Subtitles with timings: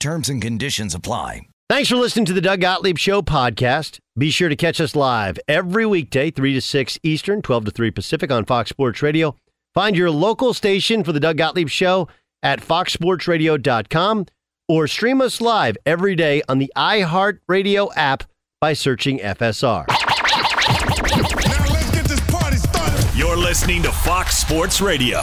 [0.00, 1.42] Terms and conditions apply.
[1.68, 3.98] Thanks for listening to the Doug Gottlieb Show podcast.
[4.16, 7.90] Be sure to catch us live every weekday, 3 to 6 Eastern, 12 to 3
[7.90, 9.36] Pacific on Fox Sports Radio.
[9.74, 12.08] Find your local station for the Doug Gottlieb Show
[12.42, 14.26] at foxsportsradio.com
[14.68, 18.24] or stream us live every day on the iHeartRadio app
[18.60, 19.84] by searching FSR.
[19.88, 23.04] Let's get this party started.
[23.14, 25.20] You're listening to Fox Sports Radio.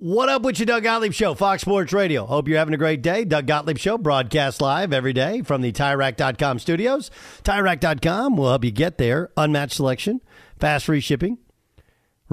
[0.00, 2.24] What up with you, Doug Gottlieb Show, Fox Sports Radio.
[2.24, 3.24] Hope you're having a great day.
[3.24, 7.10] Doug Gottlieb Show broadcast live every day from the TireRack.com studios.
[7.42, 9.32] TireRack.com will help you get there.
[9.36, 10.20] Unmatched selection,
[10.60, 11.38] fast free shipping,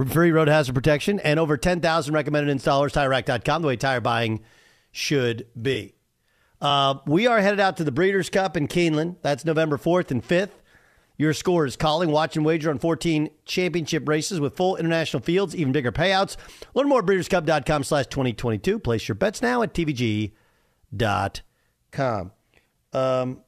[0.07, 2.93] free road hazard protection, and over 10,000 recommended installers.
[2.93, 4.43] TireRack.com, the way tire buying
[4.91, 5.95] should be.
[6.61, 9.15] Uh, we are headed out to the Breeders' Cup in Keeneland.
[9.23, 10.51] That's November 4th and 5th.
[11.17, 12.11] Your score is calling.
[12.11, 16.35] Watch and wager on 14 championship races with full international fields, even bigger payouts.
[16.73, 18.79] Learn more at breederscup.com slash 2022.
[18.79, 20.31] Place your bets now at tvg.com.
[22.93, 23.41] Um,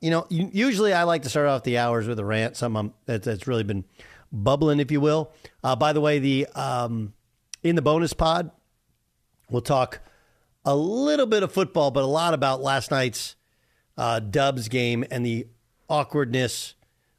[0.00, 3.46] you know, usually I like to start off the hours with a rant, something that's
[3.46, 3.84] really been
[4.32, 5.32] bubbling, if you will.
[5.62, 7.14] Uh, by the way, the um,
[7.62, 8.50] in the bonus pod,
[9.50, 10.00] we'll talk
[10.64, 13.36] a little bit of football, but a lot about last night's
[13.96, 15.46] uh, Dubs game and the
[15.88, 16.74] awkwardness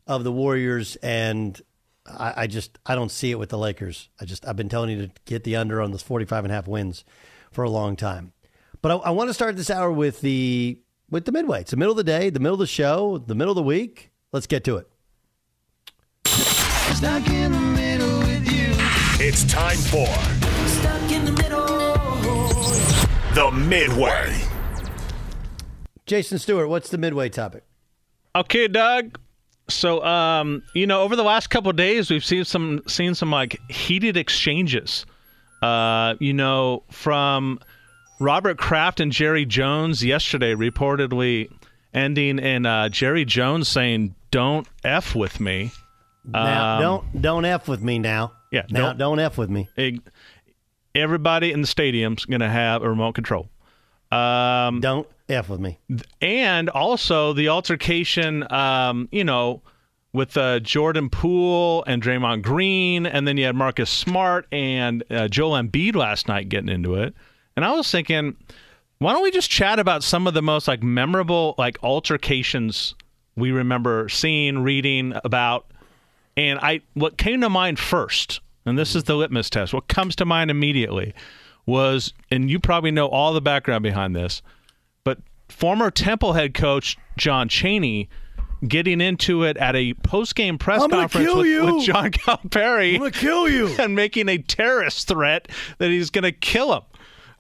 [0.06, 1.62] of the Warriors, and
[2.06, 4.10] I, I, just I don't see it with the Lakers.
[4.20, 6.56] I just I've been telling you to get the under on those 45 and a
[6.56, 7.04] half wins
[7.52, 8.34] for a long time.
[8.82, 10.80] But I, I want to start this hour with the
[11.10, 11.62] with the midway.
[11.62, 13.64] It's the middle of the day, the middle of the show, the middle of the
[13.64, 14.12] week.
[14.32, 14.88] Let's get to it.
[16.26, 18.74] Stuck in the middle with you.
[19.26, 20.08] It's time for
[20.68, 21.58] Stuck in the middle.
[23.34, 24.42] The midway.
[26.06, 27.64] Jason Stewart, what's the midway topic?
[28.38, 29.20] Okay, Doug.
[29.70, 33.60] So, um, you know, over the last couple days, we've seen some seen some like
[33.70, 35.06] heated exchanges.
[35.62, 37.60] Uh, you know, from
[38.20, 41.52] Robert Kraft and Jerry Jones yesterday, reportedly
[41.94, 45.72] ending in uh, Jerry Jones saying, "Don't f with me."
[46.24, 48.34] Now, um, don't don't f with me now.
[48.52, 49.68] Yeah, now don't, don't f with me.
[49.76, 49.96] It,
[50.94, 53.50] everybody in the stadium's going to have a remote control.
[54.12, 55.78] Um, Don't f with me.
[56.22, 59.62] and also the altercation, um, you know,
[60.14, 65.28] with uh, Jordan Poole and Draymond Green, and then you had Marcus Smart and uh,
[65.28, 67.14] Joel Embiid last night getting into it.
[67.56, 68.36] And I was thinking,
[69.00, 72.96] why don't we just chat about some of the most like memorable like altercations
[73.36, 75.72] we remember seeing, reading about?
[76.36, 79.74] And I, what came to mind first, and this is the litmus test.
[79.74, 81.14] What comes to mind immediately
[81.66, 84.42] was, and you probably know all the background behind this,
[85.50, 88.10] former Temple head coach John Chaney
[88.68, 91.76] getting into it at a post-game press I'm gonna conference kill with, you.
[91.76, 93.68] with John Calipari I'm gonna kill you.
[93.80, 95.48] and making a terrorist threat
[95.78, 96.82] that he's going to kill him.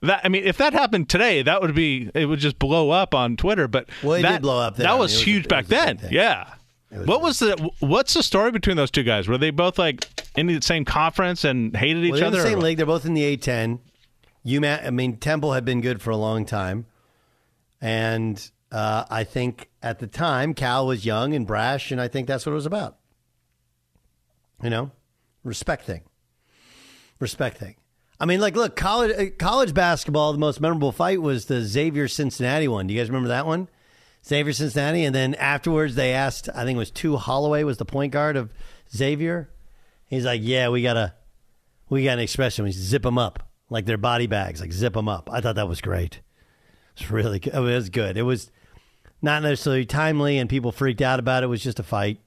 [0.04, 3.16] That I mean, if that happened today, that would be it would just blow up
[3.16, 3.68] on Twitter.
[3.68, 4.84] But Well, it that, did blow up then.
[4.84, 5.98] That I mean, was, it was a- huge it back was then.
[5.98, 6.14] thing.
[6.14, 6.54] Yeah.
[6.92, 9.28] what was the what's the story between those two guys?
[9.28, 10.06] Were they both like
[10.36, 12.44] in the same conference and hated each Well, they're in other?
[12.44, 12.78] the same league.
[12.78, 13.80] They're both in the A10.
[14.46, 16.86] UMass, I mean, Temple had been good for a long time,
[17.82, 22.28] and uh, I think at the time Cal was young and brash, and I think
[22.28, 22.98] that's what it was about.
[24.62, 24.92] You know,
[25.44, 26.02] respect thing,
[27.20, 27.76] respect thing.
[28.20, 30.34] I mean, like, look, college uh, college basketball.
[30.34, 32.88] The most memorable fight was the Xavier Cincinnati one.
[32.88, 33.70] Do you guys remember that one?
[34.26, 36.50] Xavier Cincinnati, and then afterwards they asked.
[36.54, 38.52] I think it was Tu Holloway was the point guard of
[38.94, 39.50] Xavier.
[40.08, 41.14] He's like, "Yeah, we gotta,
[41.90, 42.66] we got an expression.
[42.66, 45.70] We zip them up like they're body bags, like zip them up." I thought that
[45.70, 46.22] was great.
[46.98, 47.54] It's really good.
[47.54, 48.18] It was good.
[48.18, 48.52] It was
[49.22, 51.46] not necessarily timely, and people freaked out about it.
[51.46, 52.20] It was just a fight.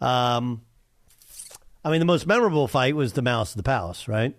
[0.00, 0.62] Um,
[1.84, 4.36] I mean, the most memorable fight was the Malice of the Palace, right?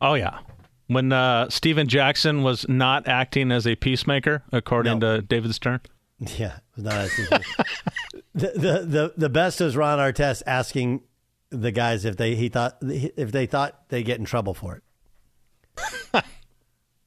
[0.00, 0.38] Oh yeah.
[0.86, 5.16] When uh, Stephen Jackson was not acting as a peacemaker, according No.
[5.16, 5.80] to David Stern.
[6.38, 7.10] Yeah, was not as
[8.34, 11.02] the, the the the best was Ron Artest asking
[11.50, 16.24] the guys if they he thought if they thought they get in trouble for it.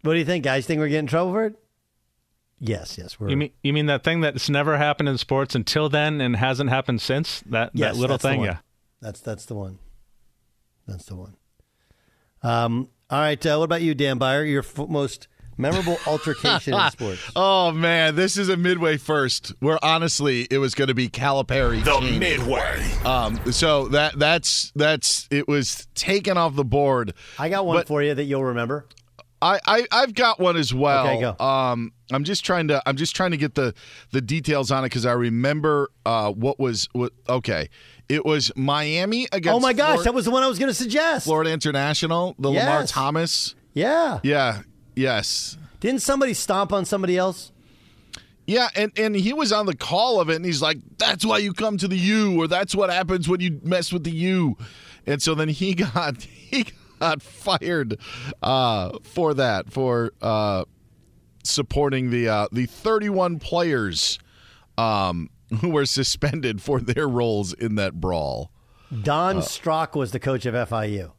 [0.02, 0.66] what do you think, guys?
[0.66, 1.56] Think we're getting in trouble for it?
[2.60, 3.30] Yes, yes, we're.
[3.30, 6.70] You mean you mean that thing that's never happened in sports until then and hasn't
[6.70, 7.42] happened since?
[7.48, 8.58] That yes, that little thing, yeah.
[9.02, 9.78] That's that's the one.
[10.88, 11.36] That's the one.
[12.42, 12.90] Um.
[13.10, 13.44] All right.
[13.46, 14.44] Uh, what about you, Dan Beyer?
[14.44, 15.28] Your f- most
[15.58, 17.32] memorable altercation in sports.
[17.36, 19.54] Oh man, this is a midway first.
[19.60, 21.84] Where honestly, it was going to be Calipari.
[21.84, 22.20] The King.
[22.20, 22.92] Midway.
[23.06, 27.14] Um, so that that's that's it was taken off the board.
[27.38, 28.88] I got one But- for you that you'll remember.
[29.42, 31.08] I, I I've got one as well.
[31.08, 31.44] Okay, go.
[31.44, 33.74] Um, I'm just trying to I'm just trying to get the
[34.12, 37.14] the details on it because I remember uh what was what.
[37.30, 37.70] Okay,
[38.10, 39.56] it was Miami against.
[39.56, 41.26] Oh my gosh, Florida, that was the one I was going to suggest.
[41.26, 42.36] Florida International.
[42.40, 43.54] The Lamar Thomas.
[43.74, 44.20] Yeah.
[44.24, 44.62] Yeah.
[44.96, 45.58] Yes.
[45.80, 47.52] Didn't somebody stomp on somebody else?
[48.48, 51.40] Yeah, and, and he was on the call of it, and he's like, "That's why
[51.40, 54.58] you come to the U, or that's what happens when you mess with the U."
[55.06, 56.74] And so then he got he got
[57.20, 58.00] fired
[58.42, 60.66] uh, for that for uh,
[61.44, 64.20] supporting the uh, the 31 players
[64.78, 65.30] um,
[65.62, 68.52] who were suspended for their roles in that brawl.
[69.04, 71.12] Don Uh, Strock was the coach of FIU.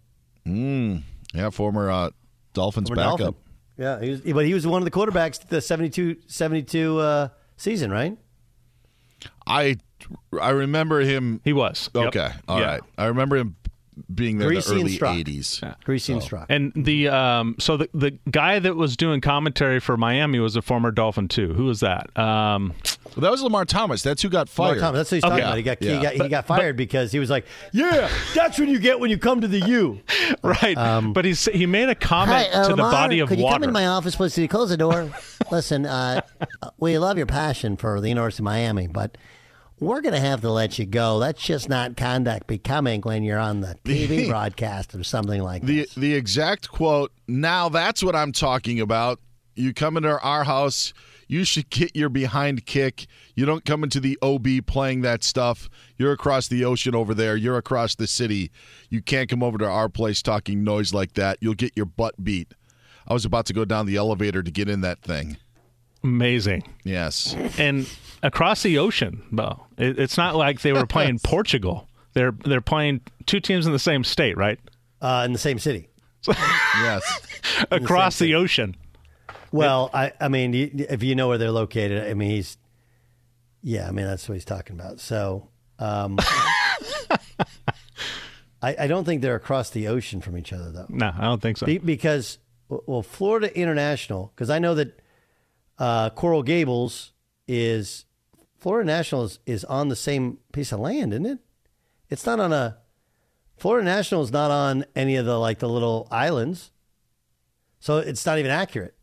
[1.34, 2.10] Yeah, former uh,
[2.54, 3.18] Dolphins Former backup.
[3.18, 3.34] Dolphin.
[3.76, 7.90] Yeah, he was, but he was one of the quarterbacks the 72, 72 uh, season,
[7.92, 8.16] right?
[9.46, 9.76] I
[10.40, 11.40] I remember him.
[11.44, 11.90] He was.
[11.94, 12.06] Yep.
[12.08, 12.80] Okay, all right.
[12.82, 13.04] Yeah.
[13.04, 13.56] I remember him
[14.14, 15.16] being there in Greasy the and early Strock.
[15.16, 15.84] 80s.
[15.84, 16.46] Greasy and Strock.
[16.48, 20.62] And the um, so the the guy that was doing commentary for Miami was a
[20.62, 21.54] former Dolphin too.
[21.54, 22.16] Who was that?
[22.18, 22.74] Um,
[23.16, 24.02] Well, that was Lamar Thomas.
[24.02, 24.80] That's who got Mark fired.
[24.80, 25.42] Thomas, that's what he's talking Okay.
[25.44, 25.56] about.
[25.56, 25.96] He got, Yeah.
[25.96, 29.10] he got, he got fired because he was like, "Yeah, that's what you get when
[29.10, 30.00] you come to the U."
[30.42, 30.76] right.
[31.14, 33.54] but he he made a comment uh, to the body of could water.
[33.54, 34.34] you come in my office, please?
[34.34, 35.10] Could you close the door?
[35.50, 36.20] Listen, uh,
[36.78, 39.16] we love your passion for the University of Miami, but
[39.80, 41.18] we're going to have to let you go.
[41.18, 45.80] That's just not conduct becoming when you're on the TV broadcast or something like the
[45.80, 45.94] that.
[45.94, 47.12] the exact quote.
[47.26, 49.20] Now that's what I'm talking about.
[49.54, 50.92] You come into our house,
[51.26, 53.06] you should get your behind kick.
[53.34, 55.68] You don't come into the OB playing that stuff.
[55.96, 57.36] You're across the ocean over there.
[57.36, 58.50] You're across the city.
[58.88, 61.38] You can't come over to our place talking noise like that.
[61.40, 62.54] You'll get your butt beat.
[63.06, 65.38] I was about to go down the elevator to get in that thing.
[66.04, 66.62] Amazing.
[66.84, 67.34] Yes.
[67.58, 67.88] And
[68.22, 69.66] across the ocean, Bo.
[69.76, 71.88] It, it's not like they were playing Portugal.
[72.14, 74.58] They're they're playing two teams in the same state, right?
[75.00, 75.88] Uh, in the same city.
[76.80, 77.02] Yes.
[77.70, 78.76] Across the ocean.
[79.50, 80.54] Well, I, I mean,
[80.88, 82.56] if you know where they're located, I mean, he's,
[83.62, 85.00] yeah, I mean, that's what he's talking about.
[85.00, 86.18] So, um,
[88.62, 90.86] I, I don't think they're across the ocean from each other, though.
[90.88, 91.66] No, I don't think so.
[91.66, 92.38] Be, because
[92.68, 95.00] well, Florida International, because I know that
[95.78, 97.12] uh, Coral Gables
[97.46, 98.04] is
[98.58, 101.38] Florida National is, is on the same piece of land, isn't it?
[102.10, 102.78] It's not on a
[103.56, 106.70] Florida National is not on any of the like the little islands,
[107.80, 108.94] so it's not even accurate.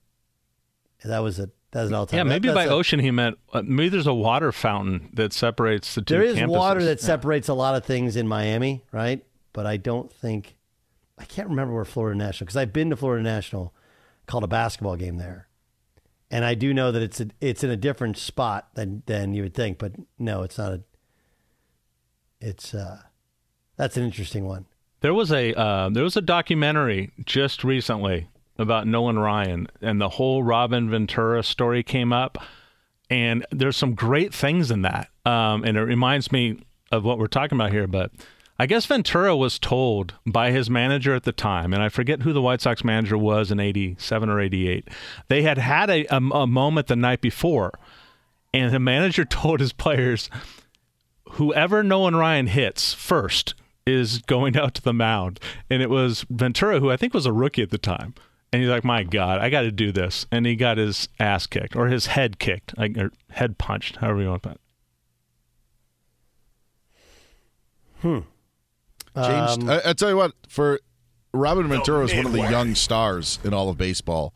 [1.03, 2.17] That was a that was an all time.
[2.17, 5.33] Yeah, maybe that, by a, ocean he meant uh, maybe there's a water fountain that
[5.33, 6.15] separates the two.
[6.15, 6.47] There is campuses.
[6.47, 9.23] water that separates a lot of things in Miami, right?
[9.53, 10.55] But I don't think
[11.17, 13.73] I can't remember where Florida National because I've been to Florida National,
[14.25, 15.44] called a basketball game there,
[16.35, 19.43] and I do know that it's a, it's in a different spot than than you
[19.43, 19.77] would think.
[19.77, 20.81] But no, it's not a.
[22.41, 23.03] It's uh,
[23.77, 24.65] that's an interesting one.
[24.99, 28.27] There was a uh, there was a documentary just recently
[28.59, 32.37] about Nolan Ryan, and the whole Robin Ventura story came up.
[33.09, 36.59] And there's some great things in that, um, and it reminds me
[36.91, 37.87] of what we're talking about here.
[37.87, 38.11] But
[38.57, 42.31] I guess Ventura was told by his manager at the time, and I forget who
[42.31, 44.87] the White Sox manager was in '87 or '88.
[45.27, 47.73] They had had a, a, a moment the night before,
[48.53, 50.29] and the manager told his players,
[51.31, 56.79] "Whoever Nolan Ryan hits first is going out to the mound." And it was Ventura,
[56.79, 58.13] who I think was a rookie at the time.
[58.53, 61.45] And he's like, "My God, I got to do this," and he got his ass
[61.45, 64.61] kicked or his head kicked, like or head punched, however you want it.
[68.01, 68.19] Hmm.
[69.15, 69.63] Changed.
[69.63, 70.79] Um, I, I tell you what, for
[71.33, 74.33] Robin Ventura was one of the young stars in all of baseball,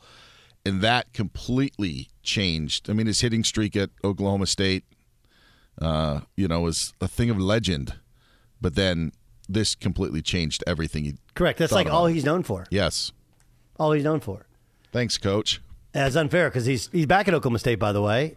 [0.65, 2.89] and that completely changed.
[2.89, 4.83] I mean, his hitting streak at Oklahoma State,
[5.81, 7.95] uh, you know, was a thing of legend.
[8.61, 9.11] But then
[9.47, 11.05] this completely changed everything.
[11.05, 11.59] He Correct.
[11.59, 12.65] That's thought like all he's known for.
[12.69, 13.11] Yes.
[13.79, 14.45] All he's known for.
[14.91, 15.61] Thanks, Coach.
[15.91, 18.35] That's unfair because he's he's back at Oklahoma State, by the way,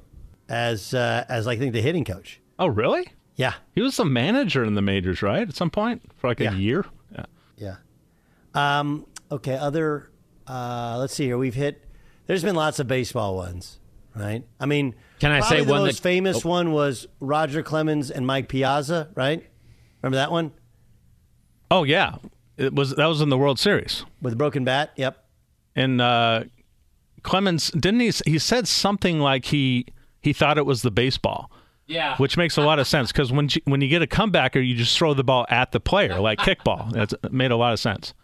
[0.48, 2.40] as uh, as I think the hitting coach.
[2.58, 3.08] Oh, really?
[3.36, 5.48] Yeah, He was the manager in the majors, right?
[5.48, 6.52] At some point for like Yeah.
[6.52, 6.84] a year.
[7.14, 7.24] Yeah.
[7.56, 7.76] yeah.
[8.54, 9.56] Um, okay.
[9.56, 10.10] Other.
[10.46, 11.38] Uh, let's see here.
[11.38, 11.82] We've hit.
[12.26, 13.78] There's been lots of baseball ones,
[14.14, 14.44] right?
[14.60, 18.26] I mean, Can I say the one most that- famous one was Roger Clemens and
[18.26, 19.44] Mike Piazza, right?
[20.02, 20.52] Remember that one
[21.70, 22.16] Oh yeah,
[22.58, 24.04] it was that was in the World Series.
[24.20, 24.92] with a broken bat?
[24.96, 25.24] Yep.
[25.74, 26.44] And uh,
[27.22, 28.12] Clemens didn't he?
[28.26, 29.86] He said something like he
[30.20, 31.50] he thought it was the baseball.
[31.86, 32.16] Yeah.
[32.16, 34.74] Which makes a lot of sense because when you, when you get a comebacker, you
[34.74, 36.90] just throw the ball at the player like kickball.
[36.92, 38.14] That's it made a lot of sense.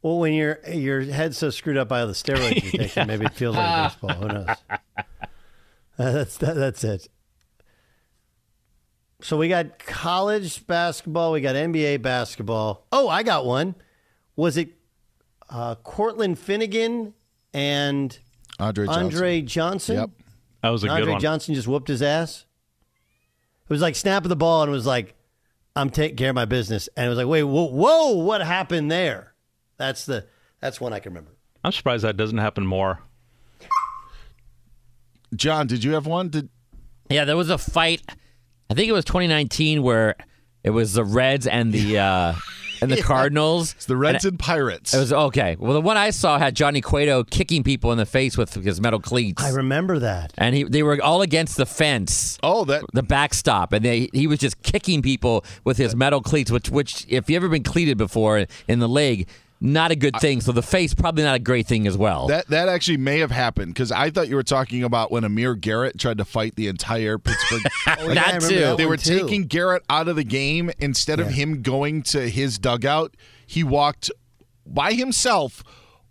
[0.00, 3.26] Well, when your your head's so screwed up by all the steroids you're taking, maybe
[3.26, 4.14] it feels like baseball.
[4.14, 4.56] Who knows?
[5.98, 7.06] Uh, that's that, that's it.
[9.20, 12.86] So we got college basketball, we got NBA basketball.
[12.90, 13.74] Oh, I got one.
[14.34, 14.70] Was it
[15.50, 17.12] uh, Cortland Finnegan
[17.52, 18.18] and
[18.58, 19.04] Andre Johnson.
[19.04, 19.96] Andre Johnson?
[19.96, 20.10] Yep.
[20.62, 21.20] That was a And good Andre one.
[21.20, 22.46] Johnson just whooped his ass.
[23.64, 25.14] It was like snapping the ball and it was like,
[25.74, 26.88] I'm taking care of my business.
[26.96, 29.34] And it was like, wait, whoa, whoa, what happened there?
[29.78, 30.26] That's the
[30.60, 31.32] that's one I can remember.
[31.64, 33.00] I'm surprised that doesn't happen more.
[35.34, 36.28] John, did you have one?
[36.28, 36.50] Did
[37.08, 38.02] Yeah, there was a fight.
[38.70, 40.16] I think it was 2019 where
[40.62, 42.34] it was the Reds and the uh,
[42.82, 43.72] and the Cardinals.
[43.72, 44.92] it's the Reds and Pirates?
[44.92, 45.56] It was okay.
[45.58, 48.80] Well, the one I saw had Johnny Cueto kicking people in the face with his
[48.80, 50.32] metal cleats, I remember that.
[50.36, 52.38] and he they were all against the fence.
[52.42, 56.50] oh, that the backstop, and they, he was just kicking people with his metal cleats,
[56.50, 59.28] which, which if you ever been cleated before in the leg,
[59.64, 60.40] not a good thing.
[60.40, 62.26] So the face probably not a great thing as well.
[62.26, 65.54] That that actually may have happened because I thought you were talking about when Amir
[65.54, 67.62] Garrett tried to fight the entire Pittsburgh.
[67.86, 68.58] Oh, yeah, That too.
[68.60, 69.20] that they were too.
[69.20, 73.14] taking Garrett out of the game instead of him going to his dugout.
[73.46, 74.10] He walked
[74.66, 75.62] by himself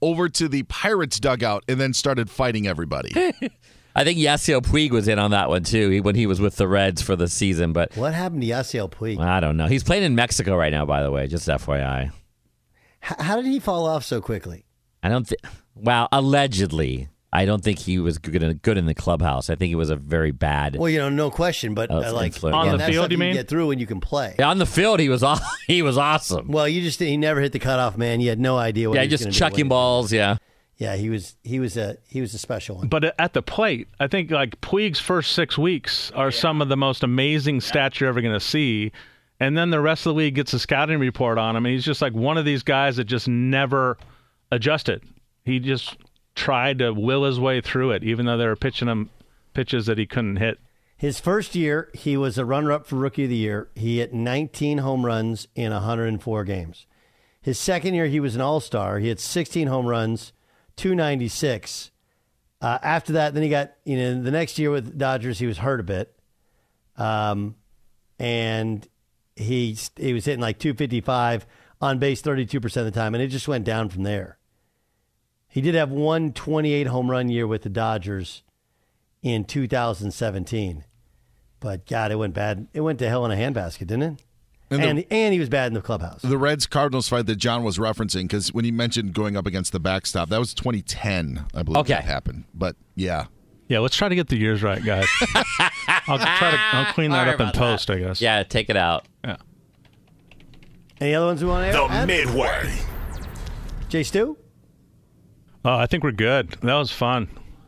[0.02, 3.12] over to the Pirates dugout and then started fighting everybody.
[3.96, 6.56] I think Yasiel Puig was in on that one too he- when he was with
[6.56, 7.74] the Reds for the season.
[7.74, 9.20] But What happened to Yasiel Puig?
[9.20, 9.68] I don't know.
[9.68, 11.28] He's playing in Mexico right now, by the way.
[11.28, 12.12] Just FYI.
[13.04, 14.66] H- how did he fall off so quickly?
[15.04, 15.42] I don't think.
[15.76, 19.50] Well, allegedly, I don't think he was good in, good in the clubhouse.
[19.50, 20.76] I think he was a very bad.
[20.76, 22.56] Well, you know, no question, but uh, like influence.
[22.56, 23.34] On again, the that's field, stuff you can mean?
[23.34, 24.36] get through when you can play.
[24.40, 26.50] on the field, he was aw- he was awesome.
[26.50, 28.20] Well, you just he never hit the cutoff man.
[28.20, 30.12] You had no idea what Yeah, he was just gonna do, chucking balls.
[30.12, 30.38] Yeah.
[30.78, 32.88] Yeah, he was he was a he was a special one.
[32.88, 36.78] But at the plate, I think like Puig's first six weeks are some of the
[36.78, 38.92] most amazing stats you're ever going to see.
[39.42, 41.84] And then the rest of the league gets a scouting report on him, and he's
[41.84, 43.98] just like one of these guys that just never
[44.52, 45.02] adjusted.
[45.44, 45.98] He just
[46.36, 49.10] tried to will his way through it, even though they were pitching him
[49.56, 50.60] pitches that he couldn't hit.
[50.96, 53.68] His first year, he was a runner-up for Rookie of the Year.
[53.74, 56.86] He hit 19 home runs in 104 games.
[57.42, 59.00] His second year, he was an All-Star.
[59.00, 60.34] He hit 16 home runs,
[60.76, 61.90] 296.
[62.62, 65.58] Uh, after that, then he got you know the next year with Dodgers, he was
[65.58, 66.16] hurt a bit,
[66.96, 67.56] um,
[68.20, 68.88] and
[69.36, 71.46] he he was hitting like 255
[71.82, 74.38] on base 32 percent of the time, and it just went down from there.
[75.48, 78.44] He did have one 28 home run year with the Dodgers
[79.22, 80.84] in 2017.
[81.60, 82.68] But God, it went bad.
[82.74, 84.24] It went to hell in a handbasket, didn't it?
[84.72, 86.22] And and, the- and he was bad in the clubhouse.
[86.22, 89.74] The Reds Cardinals fight that John was referencing, because when he mentioned going up against
[89.74, 91.94] the backstop, that was 2010, I believe Okay.
[91.94, 92.46] that happened.
[92.54, 93.26] But yeah,
[93.68, 95.08] Yeah, let's try to get the years right, guys.
[96.08, 98.22] I'll try to I'll clean that Sorry up in about post, I guess.
[98.22, 99.08] Yeah, take it out.
[99.24, 99.38] Yeah.
[101.00, 101.88] Any other ones we want to air?
[101.88, 102.08] The add?
[102.08, 102.80] Midway.
[103.90, 104.38] Jay Stu?
[105.66, 106.52] Oh, I think we're good.
[106.62, 107.28] That was fun.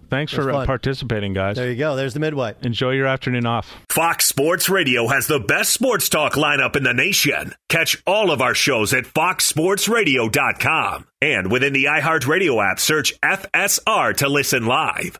[0.09, 0.65] Thanks It was for uh, fun.
[0.67, 1.55] participating, guys.
[1.55, 1.95] There you go.
[1.95, 2.53] There's the midway.
[2.61, 3.73] Enjoy your afternoon off.
[3.89, 7.55] Fox Sports Radio has the best sports talk lineup in the nation.
[7.69, 11.07] Catch all of our shows at foxsportsradio.com.
[11.21, 15.19] And within the iHeartRadio app, search FSR to listen live.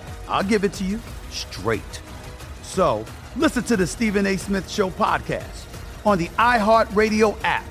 [0.31, 2.01] I'll give it to you straight.
[2.63, 4.37] So listen to the Stephen A.
[4.37, 5.65] Smith Show podcast
[6.05, 7.65] on the iHeartRadio app,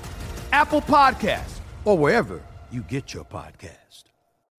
[0.51, 4.03] Apple Podcasts, or wherever you get your podcast.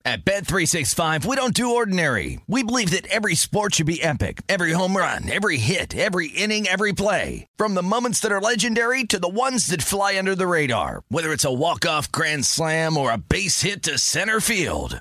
[0.04, 2.40] At Bet365, we don't do ordinary.
[2.48, 4.42] We believe that every sport should be epic.
[4.48, 7.46] Every home run, every hit, every inning, every play.
[7.56, 11.04] From the moments that are legendary to the ones that fly under the radar.
[11.08, 15.00] Whether it's a walk-off grand slam or a base hit to center field.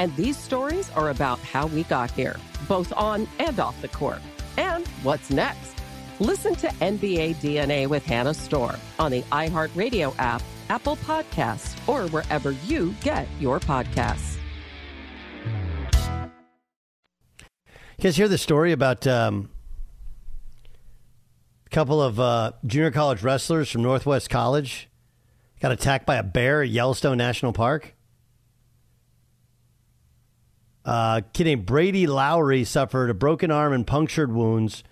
[0.00, 2.36] And these stories are about how we got here,
[2.66, 4.22] both on and off the court.
[4.56, 5.74] And what's next?
[6.20, 12.52] Listen to NBA DNA with Hannah Storm on the iHeartRadio app, Apple Podcasts, or wherever
[12.52, 14.38] you get your podcasts.
[17.98, 19.50] You guys hear the story about um,
[21.66, 24.88] a couple of uh, junior college wrestlers from Northwest College
[25.60, 27.94] got attacked by a bear at Yellowstone National Park.
[30.84, 34.82] Uh, kid named Brady Lowry suffered a broken arm and punctured wounds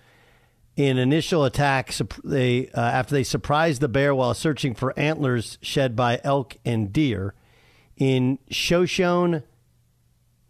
[0.75, 1.91] in initial attack.
[1.91, 6.57] sup- They uh, after they surprised the bear while searching for antlers shed by elk
[6.63, 7.33] and deer
[7.97, 9.41] in Shoshone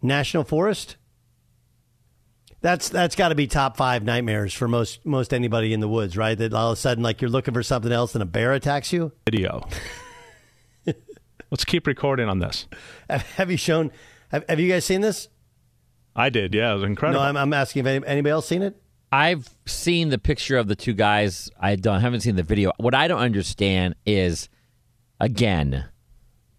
[0.02, 0.96] National Forest.
[2.62, 6.14] That's that's got to be top five nightmares for most most anybody in the woods,
[6.18, 6.36] right?
[6.36, 8.92] That all of a sudden, like you're looking for something else and a bear attacks
[8.92, 9.12] you.
[9.24, 9.66] Video.
[11.50, 12.66] Let's keep recording on this.
[13.08, 13.90] Have you shown?
[14.30, 15.28] Have, have you guys seen this?
[16.14, 16.54] I did.
[16.54, 17.20] Yeah, it was incredible.
[17.20, 18.80] No, I'm, I'm asking if any, anybody else seen it.
[19.12, 21.50] I've seen the picture of the two guys.
[21.58, 22.72] I don't haven't seen the video.
[22.78, 24.48] What I don't understand is,
[25.18, 25.86] again,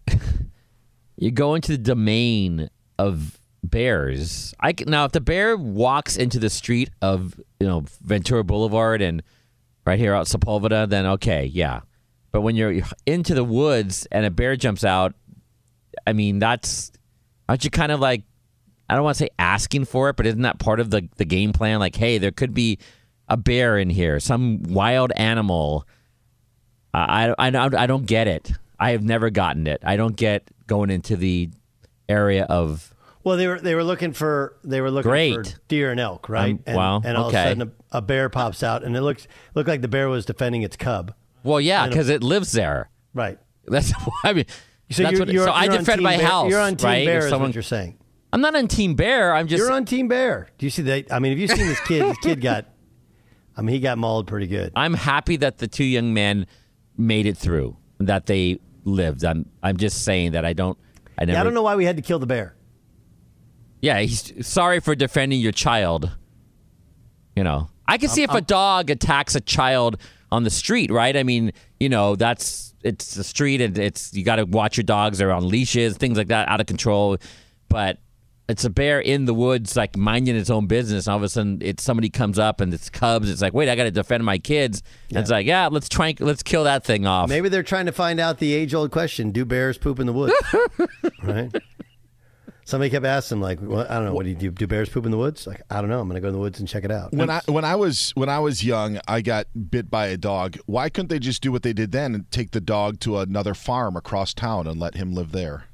[1.16, 4.54] you go into the domain of bears.
[4.60, 9.00] I can, now if the bear walks into the street of you know Ventura Boulevard
[9.00, 9.22] and
[9.86, 11.80] right here out Sepulveda, then okay, yeah.
[12.32, 15.14] But when you're into the woods and a bear jumps out,
[16.06, 16.92] I mean that's
[17.52, 18.22] aren't you kind of like
[18.88, 21.26] I don't want to say asking for it, but isn't that part of the the
[21.26, 21.80] game plan?
[21.80, 22.78] Like, hey, there could be
[23.28, 25.86] a bear in here, some wild animal.
[26.94, 28.52] I I, I, I don't get it.
[28.80, 29.82] I have never gotten it.
[29.84, 31.50] I don't get going into the
[32.08, 35.46] area of Well, they were they were looking for they were looking Great.
[35.46, 36.54] for deer and elk, right?
[36.54, 37.36] Um, and, wow, And all okay.
[37.38, 40.08] of a sudden, a, a bear pops out, and it looks looked like the bear
[40.08, 41.12] was defending its cub.
[41.42, 42.88] well, yeah, because it lives there.
[43.12, 43.38] Right.
[43.66, 43.92] That's
[44.24, 44.46] I mean.
[44.90, 46.50] So that's you're, what, you're, so I you're on defend Team my Bear- house.
[46.50, 47.06] You're on team right?
[47.06, 47.98] bear, If is someone- what you're saying.
[48.34, 49.34] I'm not on team bear.
[49.34, 49.58] I'm just.
[49.62, 50.48] You're on team bear.
[50.56, 51.12] Do you see that?
[51.12, 52.02] I mean, have you seen this kid?
[52.02, 52.66] this kid got.
[53.56, 54.72] I mean, he got mauled pretty good.
[54.76, 56.46] I'm happy that the two young men
[56.96, 57.76] made it through.
[57.98, 59.22] That they lived.
[59.24, 59.44] I'm.
[59.62, 60.78] I'm just saying that I don't.
[61.18, 61.36] I never.
[61.36, 62.56] Yeah, I don't know why we had to kill the bear.
[63.82, 66.10] Yeah, he's sorry for defending your child.
[67.36, 69.98] You know, I can see I'm- if a dog attacks a child
[70.32, 71.16] on the street, right?
[71.16, 74.84] I mean, you know, that's it's the street and it's you got to watch your
[74.84, 75.18] dogs.
[75.18, 77.18] They're on leashes, things like that, out of control.
[77.68, 77.98] But
[78.48, 81.06] it's a bear in the woods, like minding its own business.
[81.06, 83.30] And all of a sudden, it's somebody comes up and it's cubs.
[83.30, 84.82] It's like, wait, I got to defend my kids.
[85.10, 87.28] And it's like, yeah, let's try, and- let's kill that thing off.
[87.28, 90.12] Maybe they're trying to find out the age old question: Do bears poop in the
[90.12, 90.34] woods?
[91.22, 91.50] right.
[92.64, 94.50] Somebody kept asking, like, well, I don't know, what do you do?
[94.50, 95.46] Do bears poop in the woods?
[95.46, 96.00] Like, I don't know.
[96.00, 97.12] I'm going to go in the woods and check it out.
[97.12, 100.58] When I when I was when I was young, I got bit by a dog.
[100.66, 103.54] Why couldn't they just do what they did then and take the dog to another
[103.54, 105.64] farm across town and let him live there?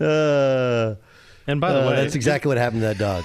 [0.00, 0.94] Uh,
[1.46, 3.24] and by the uh, way, that's exactly what happened to that dog.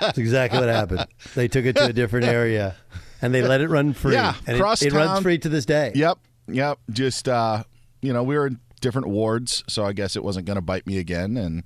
[0.00, 1.06] that's exactly what happened.
[1.34, 2.76] They took it to a different area,
[3.20, 4.12] and they let it run free.
[4.12, 5.90] Yeah, and cross it, it runs free to this day.
[5.94, 6.78] Yep, yep.
[6.90, 7.64] Just uh,
[8.04, 10.86] you know, we were in different wards, so I guess it wasn't going to bite
[10.86, 11.64] me again, and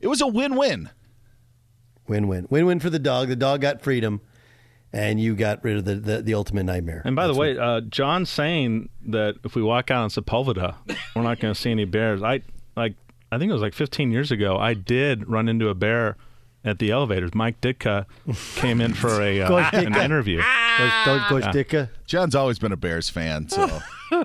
[0.00, 0.90] it was a win-win.
[2.08, 3.28] Win-win, win-win for the dog.
[3.28, 4.20] The dog got freedom,
[4.92, 7.02] and you got rid of the the, the ultimate nightmare.
[7.04, 10.74] And by the way, uh, John's saying that if we walk out on Sepulveda,
[11.14, 12.22] we're not going to see any bears.
[12.22, 12.42] I
[12.76, 12.94] like.
[13.30, 14.58] I think it was like 15 years ago.
[14.58, 16.16] I did run into a bear
[16.64, 17.34] at the elevators.
[17.34, 18.04] Mike Ditka
[18.56, 20.04] came in for a uh, an Ditka.
[20.04, 20.42] interview.
[21.04, 21.52] Coach, Coach Yeah.
[21.52, 21.88] Ditka.
[22.06, 23.80] John's always been a Bears fan, so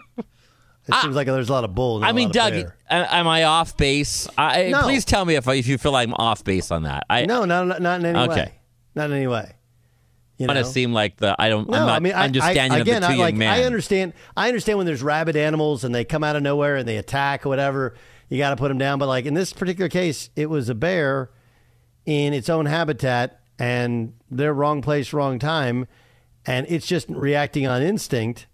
[0.88, 2.04] It seems like there's a lot of bull.
[2.04, 4.28] I mean, Doug, a- am I off base?
[4.38, 4.84] I, No.
[4.84, 7.06] Please tell me if, I, if you feel like I'm off base on that.
[7.10, 8.36] I no, no, no, not in any Okay.
[8.42, 8.52] way.
[8.96, 9.54] Not in any way.
[10.38, 11.68] You want to seem like the I don't.
[11.70, 13.36] No, I'm not I mean, I- understanding I, of the again, two I, young like,
[13.36, 13.50] men.
[13.54, 14.14] I understand.
[14.38, 17.46] I understand when there's rabid animals and they come out of nowhere and they attack
[17.46, 17.96] or whatever.
[18.30, 19.00] You got to put them down.
[19.00, 21.32] But like in this particular case, it was a bear
[22.06, 25.88] in its own habitat, and they're wrong place, wrong time,
[26.46, 28.46] and it's just reacting on instinct.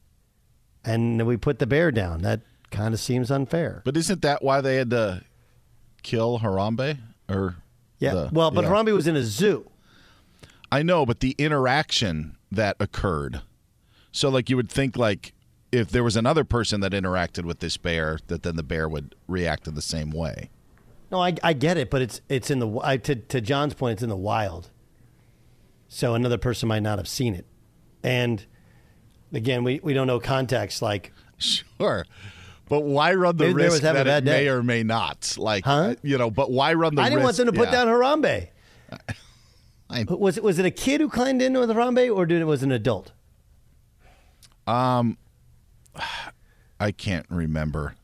[0.85, 2.21] And we put the bear down.
[2.21, 2.41] That
[2.71, 3.81] kind of seems unfair.
[3.85, 5.23] But isn't that why they had to
[6.01, 6.97] kill Harambe?
[7.29, 7.55] Or
[7.99, 8.13] Yeah.
[8.13, 8.69] the- well, but yeah.
[8.69, 9.69] Harambe was in a zoo.
[10.71, 13.41] I know, but the interaction that occurred.
[14.11, 15.33] So, like, you would think, like,
[15.71, 19.15] if there was another person that interacted with this bear, that then the bear would
[19.27, 20.49] react in the same way.
[21.11, 23.93] No, I, I get it, but it's it's in the I, to to John's point,
[23.93, 24.69] it's in the wild.
[25.87, 27.45] So another person might not have seen it,
[28.03, 28.45] and
[29.33, 30.81] again, we, we don't know context.
[30.81, 32.05] Like, Sure.
[32.69, 34.83] But why run the Maybe the bear was risk having that it may or may
[34.83, 35.35] not?
[35.37, 35.95] Like, huh?
[36.01, 37.07] you know, but why run the risk?
[37.07, 37.71] I didn't want them to put Yeah.
[37.83, 38.47] down Harambe.
[39.89, 42.45] I- was it was it a kid who climbed in with Harambe, or did it
[42.45, 43.11] was an adult?
[44.65, 45.17] Um,
[46.79, 47.95] I can't remember.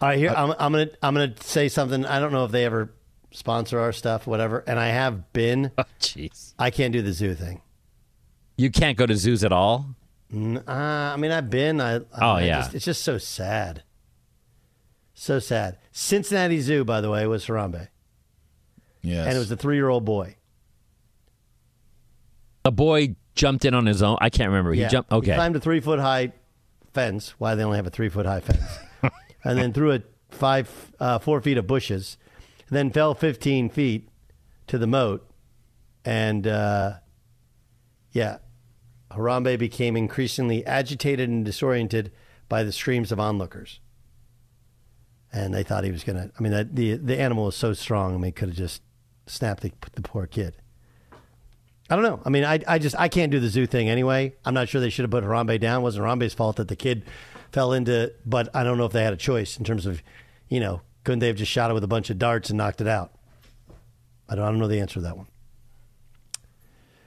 [0.00, 2.06] All right, here Uh, I'm, I'm gonna I'm gonna say something.
[2.06, 2.94] I don't know if they ever
[3.32, 5.72] sponsor our stuff, whatever, and I have been.
[6.00, 7.60] Jeez, I can't do the zoo thing.
[8.56, 9.86] you can't go to zoos at all.
[10.34, 11.80] Uh, I mean, I've been.
[11.80, 12.60] I, I Oh, I yeah.
[12.60, 13.82] just- it's just so sad.
[15.14, 15.78] So sad.
[15.90, 17.88] Cincinnati Zoo, by the way, was Harambe,
[19.02, 19.26] Yes.
[19.26, 20.36] and it was a three year old boy.
[22.64, 24.18] A boy jumped in on his own.
[24.20, 24.72] I can't remember.
[24.72, 24.88] He Yeah.
[24.88, 25.12] jumped.
[25.12, 25.30] Okay.
[25.32, 26.32] He climbed a three foot high
[26.92, 27.34] fence.
[27.38, 28.62] Why they only have a three foot high fence,
[29.44, 32.16] and then through a five uh, four feet of bushes,
[32.68, 34.08] and then fell fifteen feet
[34.66, 35.28] to the moat,
[36.04, 36.94] and uh,
[38.12, 38.38] yeah,
[39.10, 42.12] Harambe became increasingly agitated and disoriented
[42.48, 43.80] by the screams of onlookers.
[45.32, 46.30] And they thought he was gonna.
[46.38, 48.14] I mean, the the, the animal was so strong.
[48.14, 48.82] I mean, could have just
[49.26, 50.56] snapped the, the poor kid.
[51.90, 52.20] I don't know.
[52.24, 54.34] I mean, I, I just I can't do the zoo thing anyway.
[54.44, 55.80] I'm not sure they should have put Harambe down.
[55.80, 57.04] It wasn't Harambe's fault that the kid
[57.52, 58.12] fell into.
[58.24, 60.02] But I don't know if they had a choice in terms of,
[60.48, 62.80] you know, couldn't they have just shot it with a bunch of darts and knocked
[62.80, 63.12] it out?
[64.28, 65.26] I don't, I don't know the answer to that one.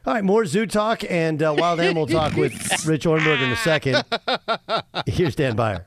[0.04, 2.54] All right, more zoo talk and uh, wild animal talk with
[2.88, 4.04] Rich Ornberg in a second.
[5.06, 5.86] Here's Dan Beyer.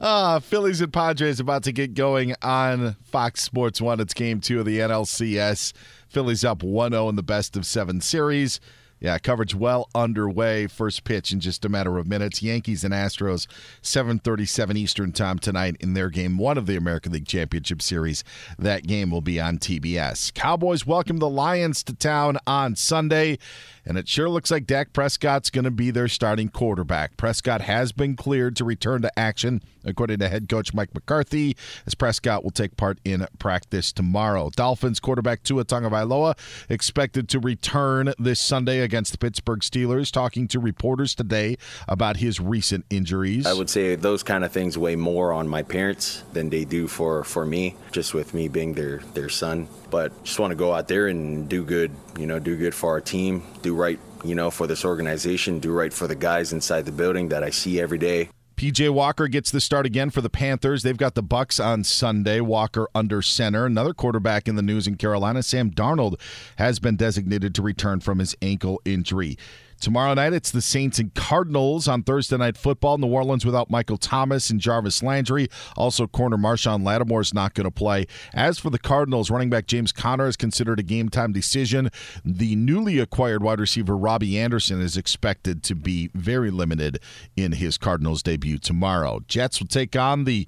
[0.00, 4.00] Uh, Phillies and Padres about to get going on Fox Sports 1.
[4.00, 5.74] It's game two of the NLCS.
[6.08, 8.58] Phillies up 1 0 in the best of seven series.
[8.98, 10.66] Yeah, coverage well underway.
[10.68, 12.42] First pitch in just a matter of minutes.
[12.42, 13.46] Yankees and Astros,
[13.82, 18.24] 7:37 Eastern Time tonight in their game one of the American League Championship Series.
[18.58, 20.32] That game will be on TBS.
[20.32, 23.38] Cowboys welcome the Lions to town on Sunday,
[23.84, 27.18] and it sure looks like Dak Prescott's going to be their starting quarterback.
[27.18, 31.54] Prescott has been cleared to return to action, according to head coach Mike McCarthy,
[31.86, 34.50] as Prescott will take part in practice tomorrow.
[34.56, 36.34] Dolphins quarterback Tua Tagovailoa
[36.70, 42.40] expected to return this Sunday against the Pittsburgh Steelers, talking to reporters today about his
[42.40, 43.44] recent injuries.
[43.46, 46.88] I would say those kind of things weigh more on my parents than they do
[46.88, 49.68] for, for me, just with me being their, their son.
[49.90, 52.90] But just want to go out there and do good, you know, do good for
[52.90, 56.86] our team, do right, you know, for this organization, do right for the guys inside
[56.86, 58.30] the building that I see every day.
[58.56, 60.82] PJ Walker gets the start again for the Panthers.
[60.82, 62.40] They've got the Bucs on Sunday.
[62.40, 63.66] Walker under center.
[63.66, 66.18] Another quarterback in the news in Carolina, Sam Darnold,
[66.56, 69.36] has been designated to return from his ankle injury.
[69.80, 72.98] Tomorrow night, it's the Saints and Cardinals on Thursday Night Football.
[72.98, 75.48] New Orleans without Michael Thomas and Jarvis Landry.
[75.76, 78.06] Also, corner Marshon Lattimore is not going to play.
[78.32, 81.90] As for the Cardinals, running back James Conner is considered a game time decision.
[82.24, 86.98] The newly acquired wide receiver Robbie Anderson is expected to be very limited
[87.36, 89.20] in his Cardinals debut tomorrow.
[89.28, 90.46] Jets will take on the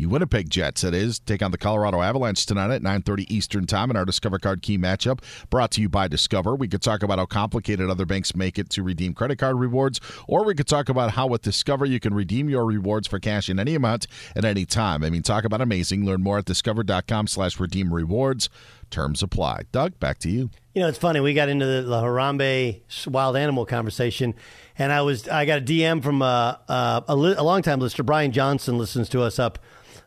[0.00, 3.90] the Winnipeg Jets, that is, take on the Colorado Avalanche tonight at 9.30 Eastern Time
[3.90, 6.54] in our Discover Card Key matchup, brought to you by Discover.
[6.54, 10.00] We could talk about how complicated other banks make it to redeem credit card rewards,
[10.26, 13.50] or we could talk about how with Discover you can redeem your rewards for cash
[13.50, 15.04] in any amount at any time.
[15.04, 16.06] I mean, talk about amazing.
[16.06, 18.48] Learn more at discover.com slash redeem rewards.
[18.88, 19.64] Terms apply.
[19.70, 20.48] Doug, back to you.
[20.74, 21.20] You know, it's funny.
[21.20, 24.34] We got into the, the Harambe wild animal conversation,
[24.78, 28.04] and I was I got a DM from uh, uh, a, li- a longtime listener,
[28.04, 29.58] Brian Johnson, listens to us up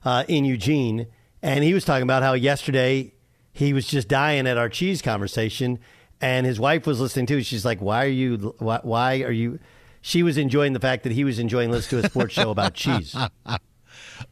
[0.05, 1.07] uh, in Eugene,
[1.41, 3.13] and he was talking about how yesterday
[3.51, 5.79] he was just dying at our cheese conversation,
[6.21, 7.41] and his wife was listening too.
[7.43, 8.55] She's like, "Why are you?
[8.59, 9.59] Why, why are you?"
[10.01, 12.73] She was enjoying the fact that he was enjoying listening to a sports show about
[12.73, 13.15] cheese.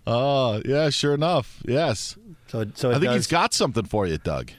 [0.07, 1.61] Oh, yeah, sure enough.
[1.65, 2.17] Yes.
[2.47, 4.51] So, so I think does- he's got something for you, Doug.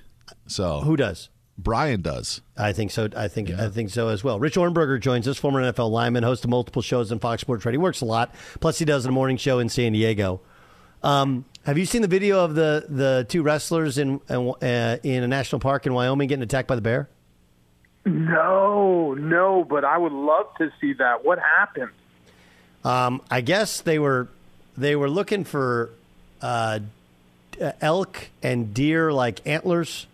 [0.46, 1.30] So Who does?
[1.58, 2.40] Brian does.
[2.56, 3.08] I think so.
[3.16, 4.38] I think I think so as well.
[4.40, 7.78] Rich Ohrnberger joins us, former NFL lineman, host of multiple shows on Fox Sports Radio.
[7.80, 8.34] He works a lot.
[8.60, 10.40] Plus, he does a morning show in San Diego.
[11.02, 15.28] Um, have you seen the video of the the two wrestlers in uh, in a
[15.28, 17.08] national park in Wyoming getting attacked by the bear?
[18.04, 21.24] No, no, but I would love to see that.
[21.24, 21.90] What happened?
[22.84, 24.28] Um, I guess they were
[24.76, 25.90] they were looking for
[26.40, 26.80] uh,
[27.80, 30.06] elk and deer like antlers,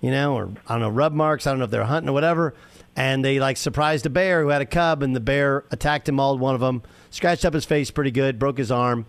[0.00, 1.46] you know, or I don't know rub marks.
[1.46, 2.54] I don't know if they're hunting or whatever.
[2.96, 6.16] And they like surprised a bear who had a cub, and the bear attacked him.
[6.16, 9.06] Mauled one of them, scratched up his face pretty good, broke his arm,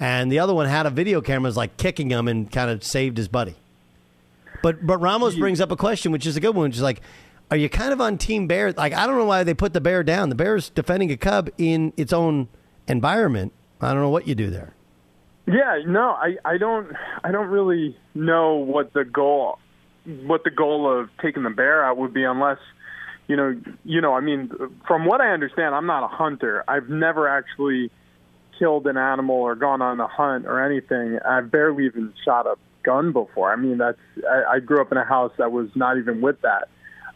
[0.00, 2.84] and the other one had a video camera, was like kicking him and kind of
[2.84, 3.56] saved his buddy.
[4.62, 7.00] But but Ramos brings up a question, which is a good one, which is like,
[7.50, 8.72] are you kind of on Team Bear?
[8.72, 10.28] Like I don't know why they put the bear down.
[10.28, 12.48] The bear is defending a cub in its own
[12.88, 13.52] environment.
[13.80, 14.74] I don't know what you do there.
[15.46, 16.92] Yeah, no, I, I don't
[17.24, 19.58] I don't really know what the goal
[20.04, 22.58] what the goal of taking the bear out would be unless
[23.28, 24.50] you know you know I mean
[24.86, 26.64] from what I understand I'm not a hunter.
[26.68, 27.90] I've never actually
[28.62, 31.18] killed an animal or gone on a hunt or anything.
[31.26, 33.52] I've barely even shot a gun before.
[33.52, 33.98] I mean that's
[34.28, 36.68] I, I grew up in a house that was not even with that.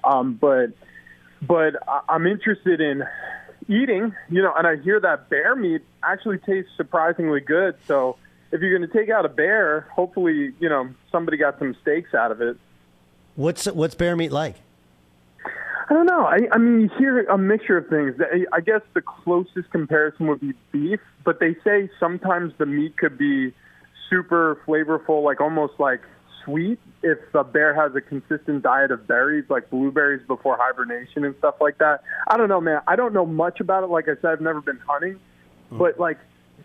[0.02, 0.72] Um, but
[1.40, 1.74] but
[2.09, 3.04] I'm interested in
[3.68, 7.76] eating, you know, and I hear that bear meat actually tastes surprisingly good.
[7.87, 8.16] So
[8.50, 12.12] if you're going to take out a bear, hopefully, you know, somebody got some steaks
[12.12, 12.56] out of it.
[13.37, 14.56] What's what's bear meat like?
[15.88, 16.25] I don't know.
[16.27, 18.14] I, I mean, you hear a mixture of things.
[18.20, 22.96] I- I guess the closest comparison would be beef, but they say sometimes the meat
[22.96, 23.55] could be
[24.11, 26.01] super flavorful, like almost like
[26.44, 31.35] sweet if a bear has a consistent diet of berries like blueberries before hibernation and
[31.38, 32.03] stuff like that.
[32.29, 32.81] I don't know, man.
[32.87, 33.88] I don't know much about it.
[33.88, 35.18] Like I said, I've never been hunting,
[35.68, 35.79] hmm.
[35.79, 36.18] but like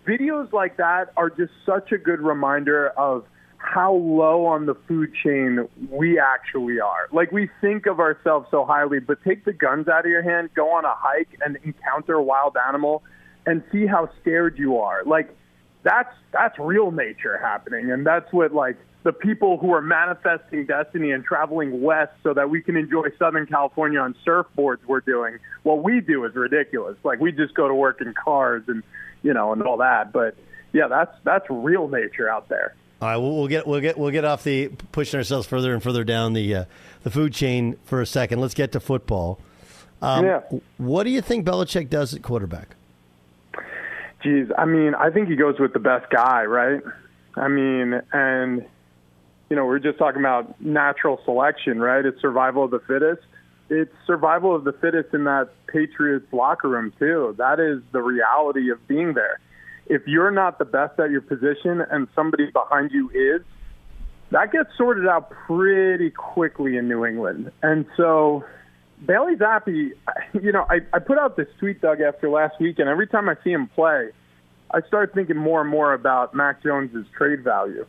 [0.05, 3.25] videos like that are just such a good reminder of
[3.61, 7.07] how low on the food chain we actually are.
[7.11, 10.49] Like we think of ourselves so highly, but take the guns out of your hand,
[10.55, 13.03] go on a hike and encounter a wild animal
[13.45, 15.03] and see how scared you are.
[15.05, 15.35] Like
[15.83, 21.11] that's that's real nature happening and that's what like the people who are manifesting destiny
[21.11, 25.39] and traveling west so that we can enjoy Southern California on surfboards we're doing.
[25.63, 26.97] What we do is ridiculous.
[27.03, 28.83] Like we just go to work in cars and
[29.23, 30.11] you know and all that.
[30.11, 30.35] But
[30.73, 32.75] yeah, that's that's real nature out there.
[33.01, 35.81] All right, we'll, we'll get we'll get we'll get off the pushing ourselves further and
[35.81, 36.65] further down the uh,
[37.01, 38.39] the food chain for a second.
[38.39, 39.39] Let's get to football.
[40.03, 40.41] Um, Yeah.
[40.77, 42.75] What do you think Belichick does at quarterback?
[44.21, 46.81] Geez, I mean, I think he goes with the best guy, right?
[47.35, 48.65] I mean, and
[49.49, 52.05] you know, we're just talking about natural selection, right?
[52.05, 53.23] It's survival of the fittest.
[53.69, 57.33] It's survival of the fittest in that Patriots locker room too.
[57.39, 59.39] That is the reality of being there.
[59.87, 63.41] If you're not the best at your position and somebody behind you is,
[64.31, 67.51] that gets sorted out pretty quickly in New England.
[67.61, 68.45] And so
[69.05, 69.67] Bailey Zappe,
[70.41, 73.27] you know, I, I put out this tweet, Doug, after last week, and every time
[73.29, 74.09] I see him play,
[74.73, 77.85] I start thinking more and more about Mac Jones's trade value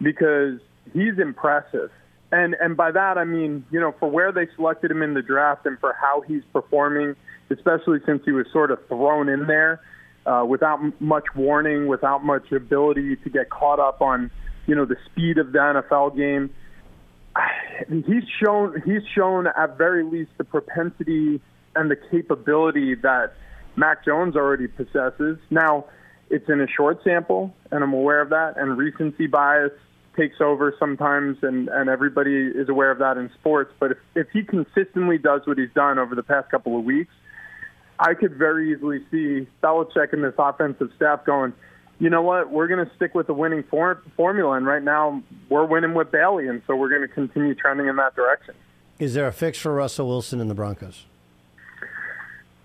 [0.00, 0.58] because
[0.92, 1.90] he's impressive.
[2.32, 5.22] And and by that I mean, you know, for where they selected him in the
[5.22, 7.14] draft and for how he's performing,
[7.50, 9.80] especially since he was sort of thrown in there
[10.26, 14.30] uh, without m- much warning, without much ability to get caught up on,
[14.66, 16.50] you know, the speed of the NFL game.
[17.88, 21.40] He's shown he's shown at very least the propensity
[21.74, 23.34] and the capability that
[23.74, 25.38] Mac Jones already possesses.
[25.50, 25.86] Now,
[26.30, 29.72] it's in a short sample, and I'm aware of that, and recency bias
[30.16, 33.72] takes over sometimes, and, and everybody is aware of that in sports.
[33.80, 37.12] But if, if he consistently does what he's done over the past couple of weeks,
[37.98, 41.52] I could very easily see Belichick and this offensive staff going,
[41.98, 45.22] you know what, we're going to stick with the winning for- formula, and right now
[45.48, 48.54] we're winning with Bailey, and so we're going to continue trending in that direction.
[48.98, 51.06] Is there a fix for Russell Wilson and the Broncos?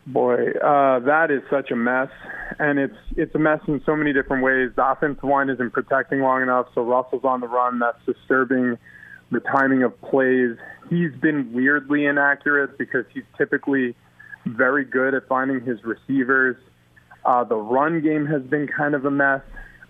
[0.08, 2.10] Boy, uh, that is such a mess,
[2.58, 4.72] and it's it's a mess in so many different ways.
[4.76, 7.78] The offensive line isn't protecting long enough, so Russell's on the run.
[7.78, 8.80] That's disturbing.
[9.32, 10.58] The timing of plays.
[10.89, 13.96] He's been weirdly inaccurate because he's typically
[14.45, 16.56] very good at finding his receivers.
[17.25, 19.41] Uh, the run game has been kind of a mess.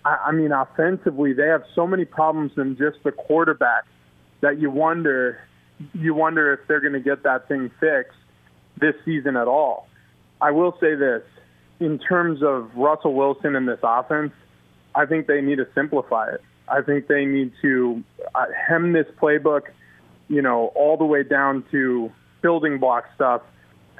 [0.04, 3.84] I, I mean, offensively, they have so many problems than just the quarterback
[4.40, 5.38] that you wonder
[5.94, 8.18] you wonder if they're going to get that thing fixed
[8.78, 9.88] this season at all.
[10.40, 11.22] I will say this
[11.80, 14.32] in terms of Russell Wilson and this offense,
[14.94, 16.42] I think they need to simplify it.
[16.68, 19.62] I think they need to uh, hem this playbook,
[20.28, 23.42] you know, all the way down to building block stuff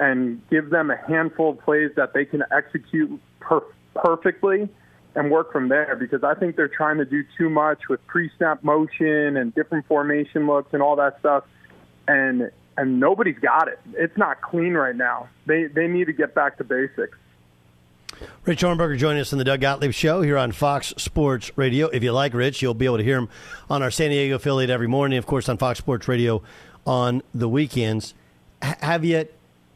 [0.01, 3.63] and give them a handful of plays that they can execute per-
[3.95, 4.69] perfectly
[5.15, 8.65] and work from there because I think they're trying to do too much with pre-snap
[8.65, 11.45] motion and different formation looks and all that stuff
[12.09, 13.79] and and nobody's got it.
[13.93, 15.29] It's not clean right now.
[15.47, 17.19] They they need to get back to basics.
[18.45, 21.89] Rich Ohrnberger joining us in the Doug Gottlieb Show here on Fox Sports Radio.
[21.89, 23.29] If you like Rich, you'll be able to hear him
[23.69, 26.43] on our San Diego affiliate every morning, of course, on Fox Sports Radio
[26.87, 28.15] on the weekends.
[28.63, 29.27] H- have you?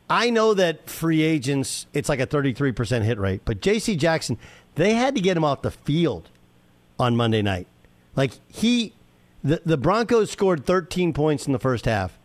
[0.08, 3.96] I know that free agents, it's like a 33% hit rate, but J.C.
[3.96, 4.38] Jackson,
[4.74, 6.28] they had to get him off the field
[6.98, 7.66] on Monday night.
[8.14, 8.92] Like he,
[9.42, 12.18] the, the Broncos scored 13 points in the first half.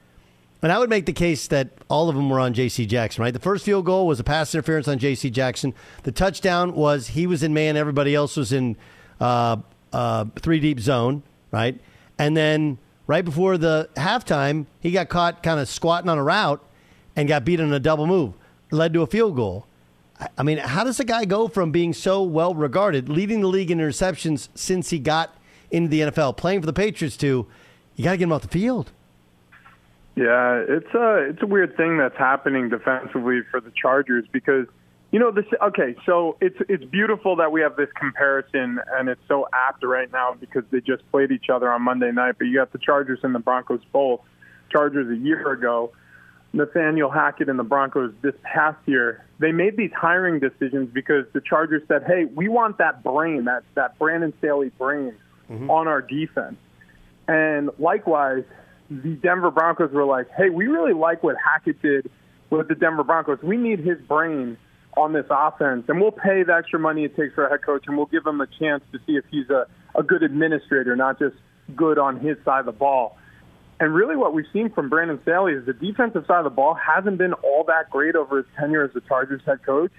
[0.61, 2.85] And I would make the case that all of them were on J.C.
[2.85, 3.33] Jackson, right?
[3.33, 5.29] The first field goal was a pass interference on J.C.
[5.29, 5.73] Jackson.
[6.03, 8.75] The touchdown was he was in man, everybody else was in
[9.21, 9.57] uh,
[9.93, 11.79] uh, three deep zone, right?
[12.17, 16.61] And then right before the halftime, he got caught kind of squatting on a route
[17.15, 18.33] and got beat on a double move,
[18.71, 19.65] led to a field goal.
[20.19, 23.47] I- I mean, how does a guy go from being so well regarded, leading the
[23.47, 25.35] league in interceptions since he got
[25.71, 27.45] into the NFL, playing for the Patriots, to
[27.95, 28.91] you got to get him off the field?
[30.15, 34.67] Yeah, it's a it's a weird thing that's happening defensively for the Chargers because
[35.11, 35.45] you know this.
[35.61, 40.11] Okay, so it's it's beautiful that we have this comparison, and it's so apt right
[40.11, 42.35] now because they just played each other on Monday night.
[42.37, 44.21] But you got the Chargers and the Broncos both.
[44.71, 45.91] Chargers a year ago,
[46.51, 49.25] Nathaniel Hackett and the Broncos this past year.
[49.39, 53.63] They made these hiring decisions because the Chargers said, "Hey, we want that brain, that
[53.75, 55.13] that Brandon Staley brain,
[55.49, 55.69] mm-hmm.
[55.69, 56.57] on our defense."
[57.27, 58.43] And likewise,
[58.89, 62.09] the Denver Broncos were like, hey, we really like what Hackett did
[62.49, 63.39] with the Denver Broncos.
[63.43, 64.57] We need his brain
[64.97, 67.83] on this offense, and we'll pay the extra money it takes for a head coach,
[67.87, 71.19] and we'll give him a chance to see if he's a, a good administrator, not
[71.19, 71.35] just
[71.75, 73.15] good on his side of the ball.
[73.79, 76.73] And really, what we've seen from Brandon Staley is the defensive side of the ball
[76.73, 79.91] hasn't been all that great over his tenure as the Chargers head coach,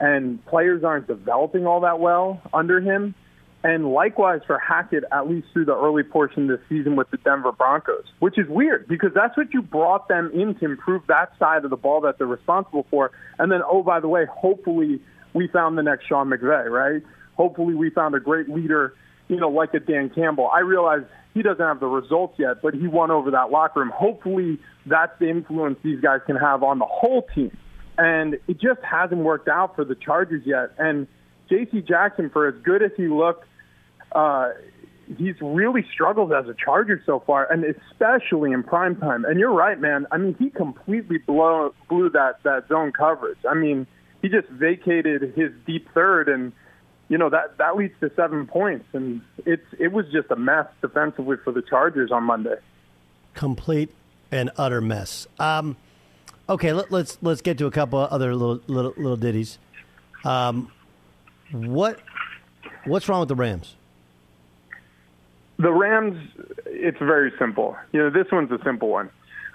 [0.00, 3.14] and players aren't developing all that well under him.
[3.64, 7.16] And likewise for Hackett, at least through the early portion of the season with the
[7.18, 11.32] Denver Broncos, which is weird because that's what you brought them in to improve that
[11.38, 13.12] side of the ball that they're responsible for.
[13.38, 15.00] And then, oh, by the way, hopefully
[15.32, 17.02] we found the next Sean McVay, right?
[17.36, 18.94] Hopefully we found a great leader,
[19.32, 20.50] you know, like a Dan Campbell.
[20.54, 21.02] I realize
[21.34, 23.90] he doesn't have the results yet, but he won over that locker room.
[23.94, 27.56] Hopefully that's the influence these guys can have on the whole team.
[27.96, 30.72] And it just hasn't worked out for the Chargers yet.
[30.78, 31.06] And
[31.48, 31.80] J.C.
[31.80, 33.46] Jackson, for as good as he looked,
[34.12, 34.50] uh,
[35.16, 39.24] he's really struggled as a Charger so far, and especially in prime time.
[39.24, 40.06] And you're right, man.
[40.12, 43.38] I mean, he completely blew blew that that zone coverage.
[43.48, 43.86] I mean,
[44.20, 46.52] he just vacated his deep third, and
[47.12, 50.66] you know that that leads to seven points, and it's it was just a mess
[50.80, 52.54] defensively for the Chargers on Monday.
[53.34, 53.90] Complete
[54.30, 55.26] and utter mess.
[55.38, 55.76] Um,
[56.48, 59.58] okay, let, let's let's get to a couple of other little little, little ditties.
[60.24, 60.72] Um,
[61.50, 62.00] what
[62.86, 63.76] what's wrong with the Rams?
[65.58, 66.16] The Rams,
[66.64, 67.76] it's very simple.
[67.92, 69.10] You know, this one's a simple one.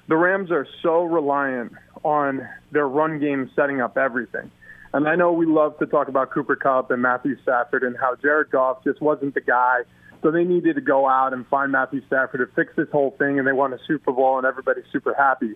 [0.10, 4.51] The Rams are so reliant on their run game setting up everything.
[4.94, 8.16] And I know we love to talk about Cooper Kupp and Matthew Stafford and how
[8.16, 9.82] Jared Goff just wasn't the guy.
[10.22, 13.38] So they needed to go out and find Matthew Stafford to fix this whole thing,
[13.38, 15.54] and they won a Super Bowl, and everybody's super happy.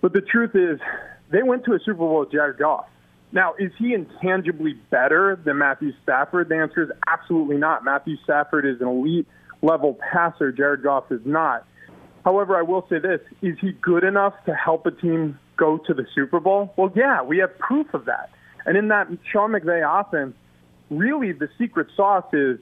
[0.00, 0.78] But the truth is,
[1.30, 2.86] they went to a Super Bowl with Jared Goff.
[3.32, 6.48] Now, is he intangibly better than Matthew Stafford?
[6.48, 7.84] The answer is absolutely not.
[7.84, 9.26] Matthew Stafford is an elite
[9.60, 10.52] level passer.
[10.52, 11.66] Jared Goff is not.
[12.24, 15.94] However, I will say this is he good enough to help a team go to
[15.94, 16.72] the Super Bowl?
[16.76, 18.30] Well, yeah, we have proof of that.
[18.66, 20.34] And in that Sean McVay offense,
[20.90, 22.58] really the secret sauce is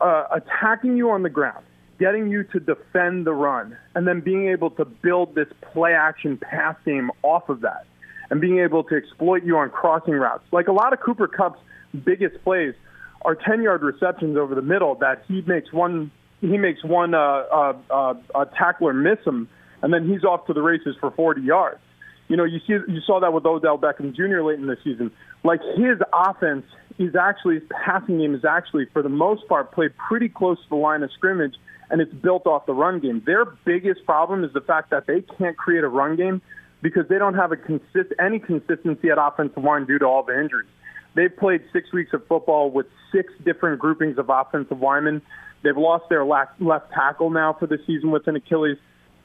[0.00, 1.64] uh, attacking you on the ground,
[1.98, 6.36] getting you to defend the run, and then being able to build this play action
[6.36, 7.86] pass game off of that,
[8.30, 10.44] and being able to exploit you on crossing routes.
[10.52, 11.60] Like a lot of Cooper Kupp's
[12.04, 12.74] biggest plays
[13.22, 16.10] are 10 yard receptions over the middle that he makes one
[16.40, 19.48] he makes one uh, uh, uh, tackler miss him,
[19.82, 21.80] and then he's off to the races for 40 yards.
[22.28, 24.42] You know, you see, you saw that with Odell Beckham Jr.
[24.42, 25.10] late in the season.
[25.44, 26.64] Like his offense
[26.98, 30.68] is actually, his passing game is actually, for the most part, played pretty close to
[30.70, 31.54] the line of scrimmage,
[31.90, 33.22] and it's built off the run game.
[33.24, 36.42] Their biggest problem is the fact that they can't create a run game
[36.82, 40.38] because they don't have a consist any consistency at offensive line due to all the
[40.38, 40.68] injuries.
[41.14, 45.22] They've played six weeks of football with six different groupings of offensive linemen.
[45.62, 48.76] They've lost their left tackle now for the season with an Achilles.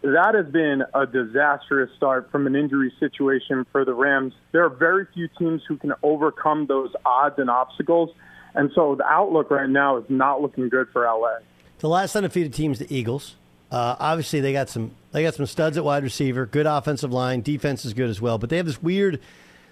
[0.02, 4.34] That has been a disastrous start from an injury situation for the Rams.
[4.52, 8.10] There are very few teams who can overcome those odds and obstacles.
[8.56, 11.38] And so the outlook right now is not looking good for LA.
[11.80, 13.36] The last undefeated team's the Eagles.
[13.72, 17.42] Uh, obviously, they got some they got some studs at wide receiver, good offensive line,
[17.42, 18.38] defense is good as well.
[18.38, 19.20] But they have this weird.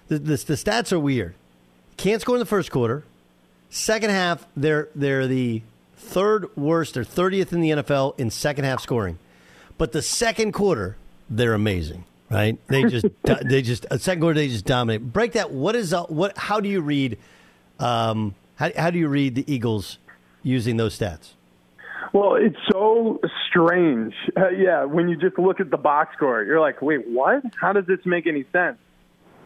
[0.08, 1.34] The, the, the stats are weird.
[1.96, 3.04] Can't score in the first quarter.
[3.68, 5.62] Second half, they're they're the
[5.96, 9.18] third worst or 30th in the NFL in second half scoring.
[9.80, 10.98] But the second quarter,
[11.30, 12.58] they're amazing, right?
[12.68, 13.06] They just
[13.44, 15.10] they just a second quarter they just dominate.
[15.10, 15.52] Break that.
[15.52, 16.36] What is uh, what?
[16.36, 17.16] How do you read?
[17.78, 19.96] Um, how how do you read the Eagles
[20.42, 21.30] using those stats?
[22.12, 24.12] Well, it's so strange.
[24.36, 27.42] Uh, yeah, when you just look at the box score, you're like, wait, what?
[27.58, 28.76] How does this make any sense?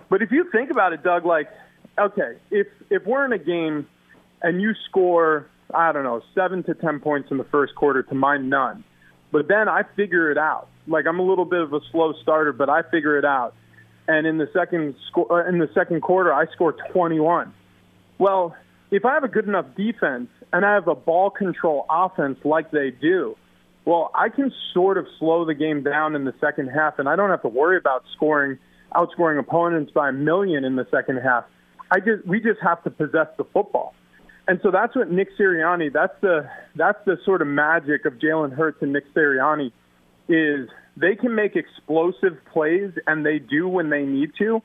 [0.09, 1.49] But if you think about it, Doug, like,
[1.97, 3.87] okay, if if we're in a game
[4.43, 8.15] and you score I don't know, seven to 10 points in the first quarter to
[8.15, 8.85] my none.
[9.35, 10.69] But then I figure it out.
[10.87, 13.53] Like I'm a little bit of a slow starter, but I figure it out.
[14.07, 17.53] And in the second score, uh, in the second quarter, I score 21.
[18.19, 18.55] Well,
[18.93, 22.71] if I have a good enough defense and I have a ball control offense like
[22.71, 23.37] they do,
[23.85, 27.17] well, I can sort of slow the game down in the second half, and I
[27.17, 28.57] don't have to worry about scoring,
[28.95, 31.43] outscoring opponents by a million in the second half.
[31.91, 33.97] I just we just have to possess the football.
[34.47, 35.93] And so that's what Nick Sirianni.
[35.93, 39.73] That's the that's the sort of magic of Jalen Hurts and Nick Sirianni
[40.29, 44.63] is they can make explosive plays and they do when they need to,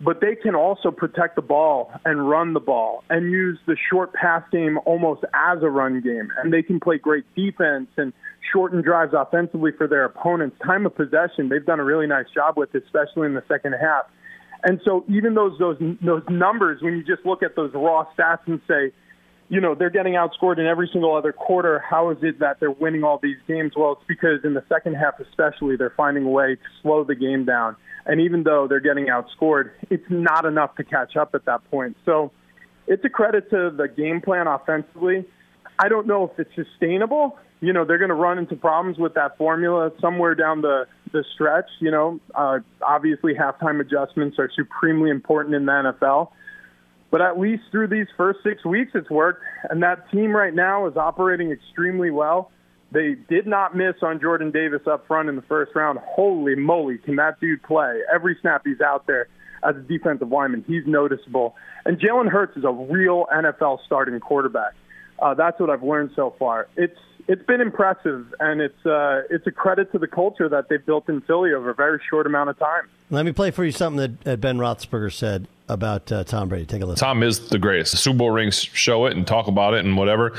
[0.00, 4.12] but they can also protect the ball and run the ball and use the short
[4.14, 6.28] pass game almost as a run game.
[6.42, 8.12] And they can play great defense and
[8.52, 10.56] shorten drives offensively for their opponents.
[10.64, 14.04] Time of possession, they've done a really nice job with, especially in the second half.
[14.64, 18.46] And so even those those those numbers, when you just look at those raw stats
[18.46, 18.92] and say,
[19.48, 21.78] you know, they're getting outscored in every single other quarter.
[21.78, 23.72] How is it that they're winning all these games?
[23.76, 27.14] Well, it's because in the second half, especially, they're finding a way to slow the
[27.14, 27.76] game down.
[28.06, 31.96] And even though they're getting outscored, it's not enough to catch up at that point.
[32.04, 32.32] So
[32.86, 35.24] it's a credit to the game plan offensively.
[35.78, 37.38] I don't know if it's sustainable.
[37.60, 41.24] You know, they're going to run into problems with that formula somewhere down the the
[41.34, 41.68] stretch.
[41.80, 46.30] You know, uh, obviously halftime adjustments are supremely important in the NFL.
[47.12, 49.44] But at least through these first six weeks, it's worked.
[49.70, 52.50] And that team right now is operating extremely well.
[52.90, 55.98] They did not miss on Jordan Davis up front in the first round.
[56.02, 58.00] Holy moly, can that dude play?
[58.12, 59.28] Every snap he's out there
[59.62, 61.54] as a defensive lineman, he's noticeable.
[61.84, 64.72] And Jalen Hurts is a real NFL starting quarterback.
[65.20, 66.66] Uh, that's what I've learned so far.
[66.76, 66.98] It's
[67.28, 71.08] it's been impressive, and it's uh, it's a credit to the culture that they've built
[71.08, 72.88] in Philly over a very short amount of time.
[73.10, 76.66] Let me play for you something that, that Ben Roethlisberger said about uh, Tom Brady.
[76.66, 77.04] Take a listen.
[77.04, 77.92] Tom is the greatest.
[77.92, 80.32] The Super Bowl rings show it and talk about it and whatever.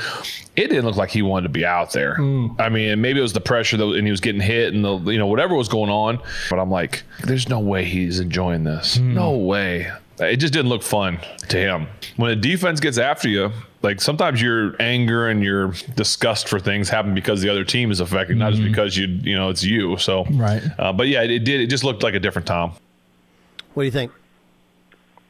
[0.56, 2.16] It didn't look like he wanted to be out there.
[2.16, 2.60] Mm.
[2.60, 4.98] I mean, maybe it was the pressure that, and he was getting hit and the
[5.12, 6.18] you know whatever was going on.
[6.50, 8.98] But I'm like, there's no way he's enjoying this.
[8.98, 9.14] Mm.
[9.14, 9.90] No way.
[10.18, 11.88] It just didn't look fun to him.
[12.16, 13.50] When a defense gets after you,
[13.82, 18.00] like sometimes your anger and your disgust for things happen because the other team is
[18.00, 18.40] affected, mm-hmm.
[18.40, 18.70] not just mm-hmm.
[18.70, 19.96] because you you know it's you.
[19.96, 20.62] So right.
[20.78, 21.60] Uh, but yeah, it, it, did.
[21.60, 22.72] It just looked like a different Tom.
[23.74, 24.12] What do you think?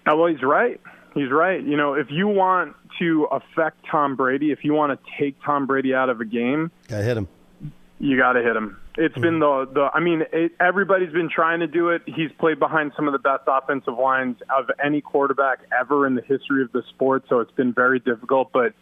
[0.07, 0.79] Oh, well, he's right.
[1.15, 1.63] He's right.
[1.63, 5.67] You know, if you want to affect Tom Brady, if you want to take Tom
[5.67, 7.29] Brady out of a game, gotta hit him.
[7.99, 8.77] You got to hit him.
[8.97, 9.41] It's been hmm.
[9.41, 9.91] the the.
[9.93, 12.03] I mean, it, everybody's been trying to do it.
[12.07, 16.23] He's played behind some of the best offensive lines of any quarterback ever in the
[16.23, 17.25] history of the sport.
[17.29, 18.51] So it's been very difficult.
[18.53, 18.73] But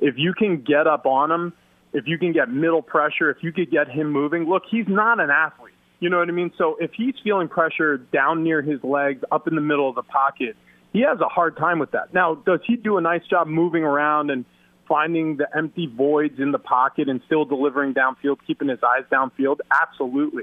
[0.00, 1.52] if you can get up on him,
[1.92, 5.20] if you can get middle pressure, if you could get him moving, look, he's not
[5.20, 5.74] an athlete.
[6.00, 6.50] You know what I mean?
[6.58, 10.02] So if he's feeling pressure down near his legs, up in the middle of the
[10.02, 10.56] pocket,
[10.92, 12.12] he has a hard time with that.
[12.12, 14.44] Now, does he do a nice job moving around and
[14.92, 19.56] finding the empty voids in the pocket and still delivering downfield, keeping his eyes downfield?
[19.70, 20.42] Absolutely.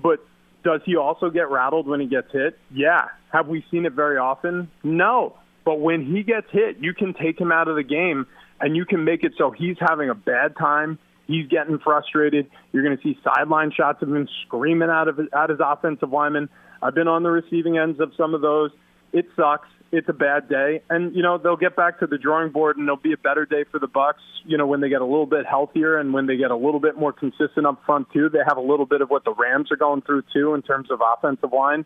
[0.00, 0.24] But
[0.62, 2.56] does he also get rattled when he gets hit?
[2.72, 3.08] Yeah.
[3.32, 4.70] Have we seen it very often?
[4.84, 5.36] No.
[5.64, 8.28] But when he gets hit, you can take him out of the game
[8.60, 11.00] and you can make it so he's having a bad time.
[11.26, 12.48] He's getting frustrated.
[12.72, 16.48] You're going to see sideline shots of him screaming out of at his offensive lineman.
[16.80, 18.70] I've been on the receiving ends of some of those.
[19.12, 22.50] It sucks it's a bad day, and you know they'll get back to the drawing
[22.50, 24.14] board, and there'll be a better day for the Bucs.
[24.44, 26.80] You know when they get a little bit healthier and when they get a little
[26.80, 28.30] bit more consistent up front too.
[28.30, 30.90] They have a little bit of what the Rams are going through too in terms
[30.90, 31.84] of offensive line,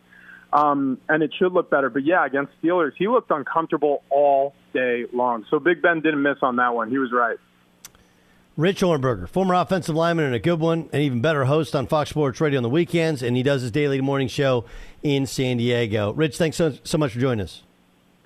[0.53, 1.89] um, and it should look better.
[1.89, 5.45] But yeah, against Steelers, he looked uncomfortable all day long.
[5.49, 6.89] So Big Ben didn't miss on that one.
[6.89, 7.37] He was right.
[8.55, 12.09] Rich Ohrnberger, former offensive lineman and a good one, and even better host on Fox
[12.09, 14.65] Sports Radio on the weekends, and he does his daily morning show
[15.03, 16.13] in San Diego.
[16.13, 17.61] Rich, thanks so, so much for joining us.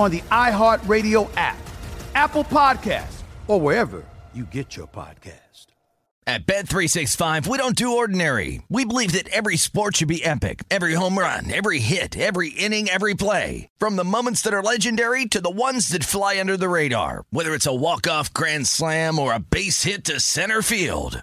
[0.00, 1.58] on the iHeartRadio app,
[2.14, 5.66] Apple Podcast, or wherever you get your podcast.
[6.26, 8.62] At Bet365, we don't do ordinary.
[8.68, 10.62] We believe that every sport should be epic.
[10.70, 13.68] Every home run, every hit, every inning, every play.
[13.78, 17.24] From the moments that are legendary to the ones that fly under the radar.
[17.30, 21.22] Whether it's a walk-off grand slam or a base hit to center field.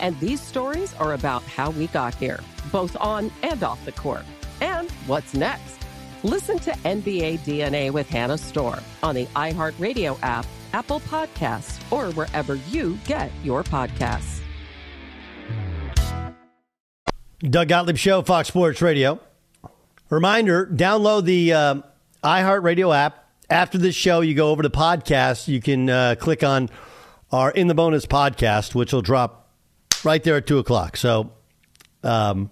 [0.00, 2.40] And these stories are about how we got here,
[2.72, 4.24] both on and off the court.
[4.60, 5.78] And what's next?
[6.22, 12.56] Listen to NBA DNA with Hannah Storm on the iHeartRadio app, Apple Podcasts, or wherever
[12.56, 14.40] you get your podcasts.
[17.42, 19.18] Doug Gottlieb Show, Fox Sports Radio.
[20.10, 21.84] Reminder download the um,
[22.22, 23.28] iHeartRadio app.
[23.48, 25.48] After this show, you go over to podcasts.
[25.48, 26.68] You can uh, click on
[27.32, 29.49] our In the Bonus podcast, which will drop
[30.04, 30.96] right there at 2 o'clock.
[30.96, 31.32] So,
[32.02, 32.50] um,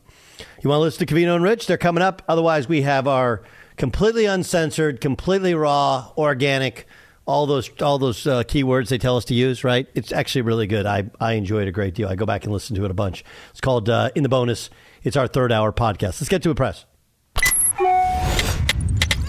[0.63, 1.67] you want to listen to Cavino and Rich?
[1.67, 2.23] They're coming up.
[2.29, 3.43] Otherwise, we have our
[3.77, 6.87] completely uncensored, completely raw, organic,
[7.27, 9.63] all those all those uh, keywords they tell us to use.
[9.63, 9.87] Right?
[9.95, 10.87] It's actually really good.
[10.87, 12.09] I I enjoy it a great deal.
[12.09, 13.25] I go back and listen to it a bunch.
[13.51, 14.71] It's called uh, In the Bonus.
[15.03, 16.21] It's our third hour podcast.
[16.21, 16.85] Let's get to a press.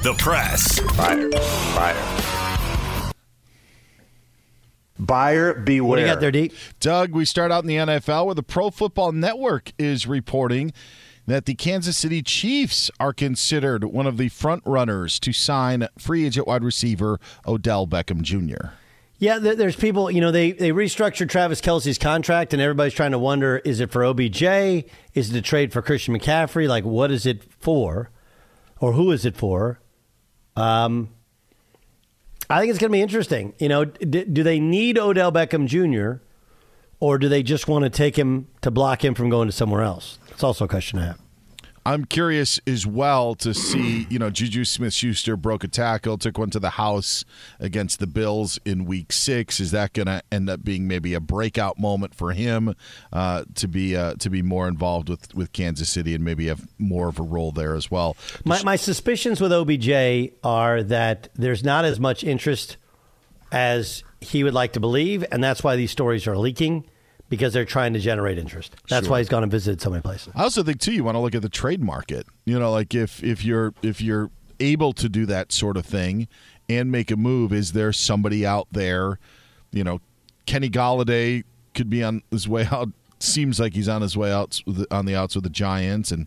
[0.02, 0.80] The press.
[0.80, 1.30] Fire.
[1.32, 2.29] Fire.
[5.00, 5.88] Buyer beware.
[5.88, 6.52] What do you got there, D?
[6.80, 10.74] Doug, we start out in the NFL where the Pro Football Network is reporting
[11.26, 16.26] that the Kansas City Chiefs are considered one of the front runners to sign free
[16.26, 18.72] agent wide receiver Odell Beckham Jr.
[19.20, 23.20] Yeah, there's people, you know, they, they restructured Travis Kelce's contract, and everybody's trying to
[23.20, 24.41] wonder is it for OBJ?
[24.41, 26.70] Is it a trade for Christian McCaffrey?
[26.70, 28.12] Like, what is it for?
[28.80, 29.82] Or who is it for?
[30.56, 31.10] Um,
[32.50, 33.54] I think it's going to be interesting.
[33.60, 36.22] You know, d- do they need Odell Beckham Jr.,
[37.00, 39.84] or do they just want to take him to block him from going to somewhere
[39.84, 40.18] else?
[40.32, 41.20] It's also a question I have.
[41.86, 46.38] I'm curious as well to see, you know, Juju Smith Schuster broke a tackle, took
[46.38, 47.26] one to the house
[47.60, 49.60] against the Bills in week six.
[49.60, 52.76] Is that going to end up being maybe a breakout moment for him
[53.14, 56.68] uh, to be uh, to be more involved with, with Kansas City and maybe have
[56.78, 58.16] more of a role there as well?
[58.44, 62.78] My, my suspicions with OBJ are that there's not as much interest
[63.52, 66.86] as he would like to believe, and that's why these stories are leaking
[67.30, 68.76] because they're trying to generate interest.
[68.90, 69.12] That's Sure.
[69.12, 70.34] why he's gone and visited so many places.
[70.36, 72.26] I also think too you want to look at the trade market.
[72.46, 76.28] You know, like if if you're if you're able to do that sort of thing
[76.68, 79.20] and make a move, is there somebody out there?
[79.72, 80.02] You know,
[80.46, 81.44] Kenny Golladay
[81.76, 82.90] could be on his way out.
[83.20, 84.62] Seems like he's on his way out
[84.92, 86.26] on the outs with the Giants, and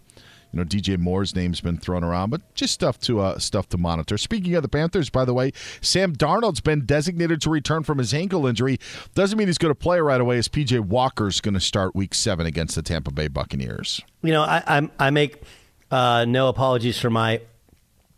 [0.53, 3.79] you know DJ Moore's name's been thrown around, but just stuff to uh, stuff to
[3.79, 4.19] monitor.
[4.19, 8.13] Speaking of the Panthers, by the way, Sam Darnold's been designated to return from his
[8.13, 8.79] ankle injury.
[9.15, 10.39] Doesn't mean he's going to play right away.
[10.39, 14.01] As PJ Walker's going to start Week Seven against the Tampa Bay Buccaneers.
[14.23, 15.43] You know, I I'm, I make
[15.91, 17.41] uh, no apologies for my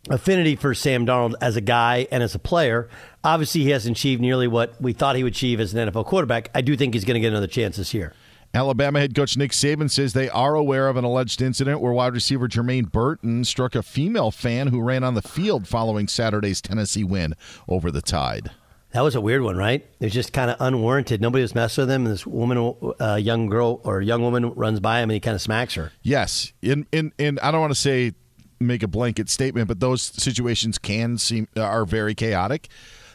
[0.09, 2.89] affinity for Sam Darnold as a guy and as a player.
[3.23, 6.49] Obviously, he hasn't achieved nearly what we thought he would achieve as an NFL quarterback.
[6.53, 8.13] I do think he's going to get another chance this year.
[8.55, 12.13] Alabama head coach Nick Saban says they are aware of an alleged incident where wide
[12.13, 17.03] receiver Jermaine Burton struck a female fan who ran on the field following Saturday's Tennessee
[17.03, 17.35] win
[17.67, 18.51] over the Tide.
[18.93, 19.85] That was a weird one, right?
[19.99, 21.19] It was just kind of unwarranted.
[21.19, 24.79] Nobody was messing with him, and this woman, uh, young girl or young woman, runs
[24.79, 25.91] by him, and he kind of smacks her.
[26.01, 28.13] Yes, in in in I don't want to say
[28.61, 32.69] make a blanket statement, but those situations can seem are very chaotic.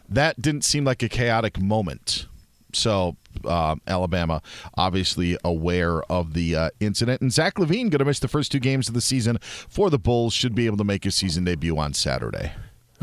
[0.07, 2.26] that didn't seem like a chaotic moment.
[2.74, 4.43] So uh, Alabama
[4.76, 8.61] obviously aware of the uh, incident, and Zach LaVine going to miss the first two
[8.61, 10.34] games of the season for the Bulls.
[10.34, 12.53] Should be able to make his season debut on Saturday.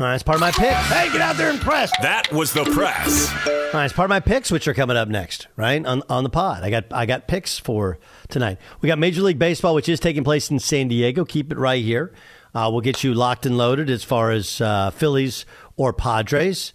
[0.00, 0.86] All right, it's part of my picks.
[0.86, 1.90] Hey, get out there and press.
[2.02, 3.28] That was the press.
[3.48, 6.22] All right, it's part of my picks, which are coming up next, right on on
[6.22, 6.62] the pod.
[6.62, 8.58] I got I got picks for tonight.
[8.80, 11.24] We got Major League Baseball, which is taking place in San Diego.
[11.24, 12.12] Keep it right here.
[12.54, 15.44] Uh, we'll get you locked and loaded as far as uh, Phillies
[15.76, 16.72] or Padres.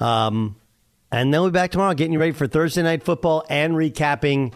[0.00, 0.56] Um,
[1.10, 4.52] and then we'll be back tomorrow, getting you ready for Thursday night football and recapping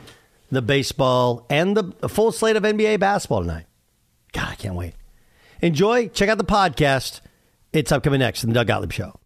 [0.50, 3.66] the baseball and the, full slate of NBA basketball tonight.
[4.32, 4.94] God, I can't wait.
[5.62, 6.08] Enjoy.
[6.08, 7.20] Check out the podcast.
[7.72, 9.20] It's upcoming next in the Doug Gottlieb Show.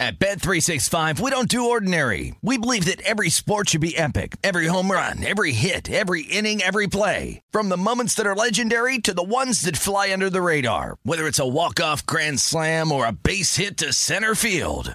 [0.00, 2.32] At Bet 365, we don't do ordinary.
[2.40, 4.36] We believe that every sport should be epic.
[4.44, 7.40] Every home run, every hit, every inning, every play.
[7.50, 10.98] From the moments that are legendary to the ones that fly under the radar.
[11.02, 14.94] Whether it's a walk-off grand slam or a base hit to center field.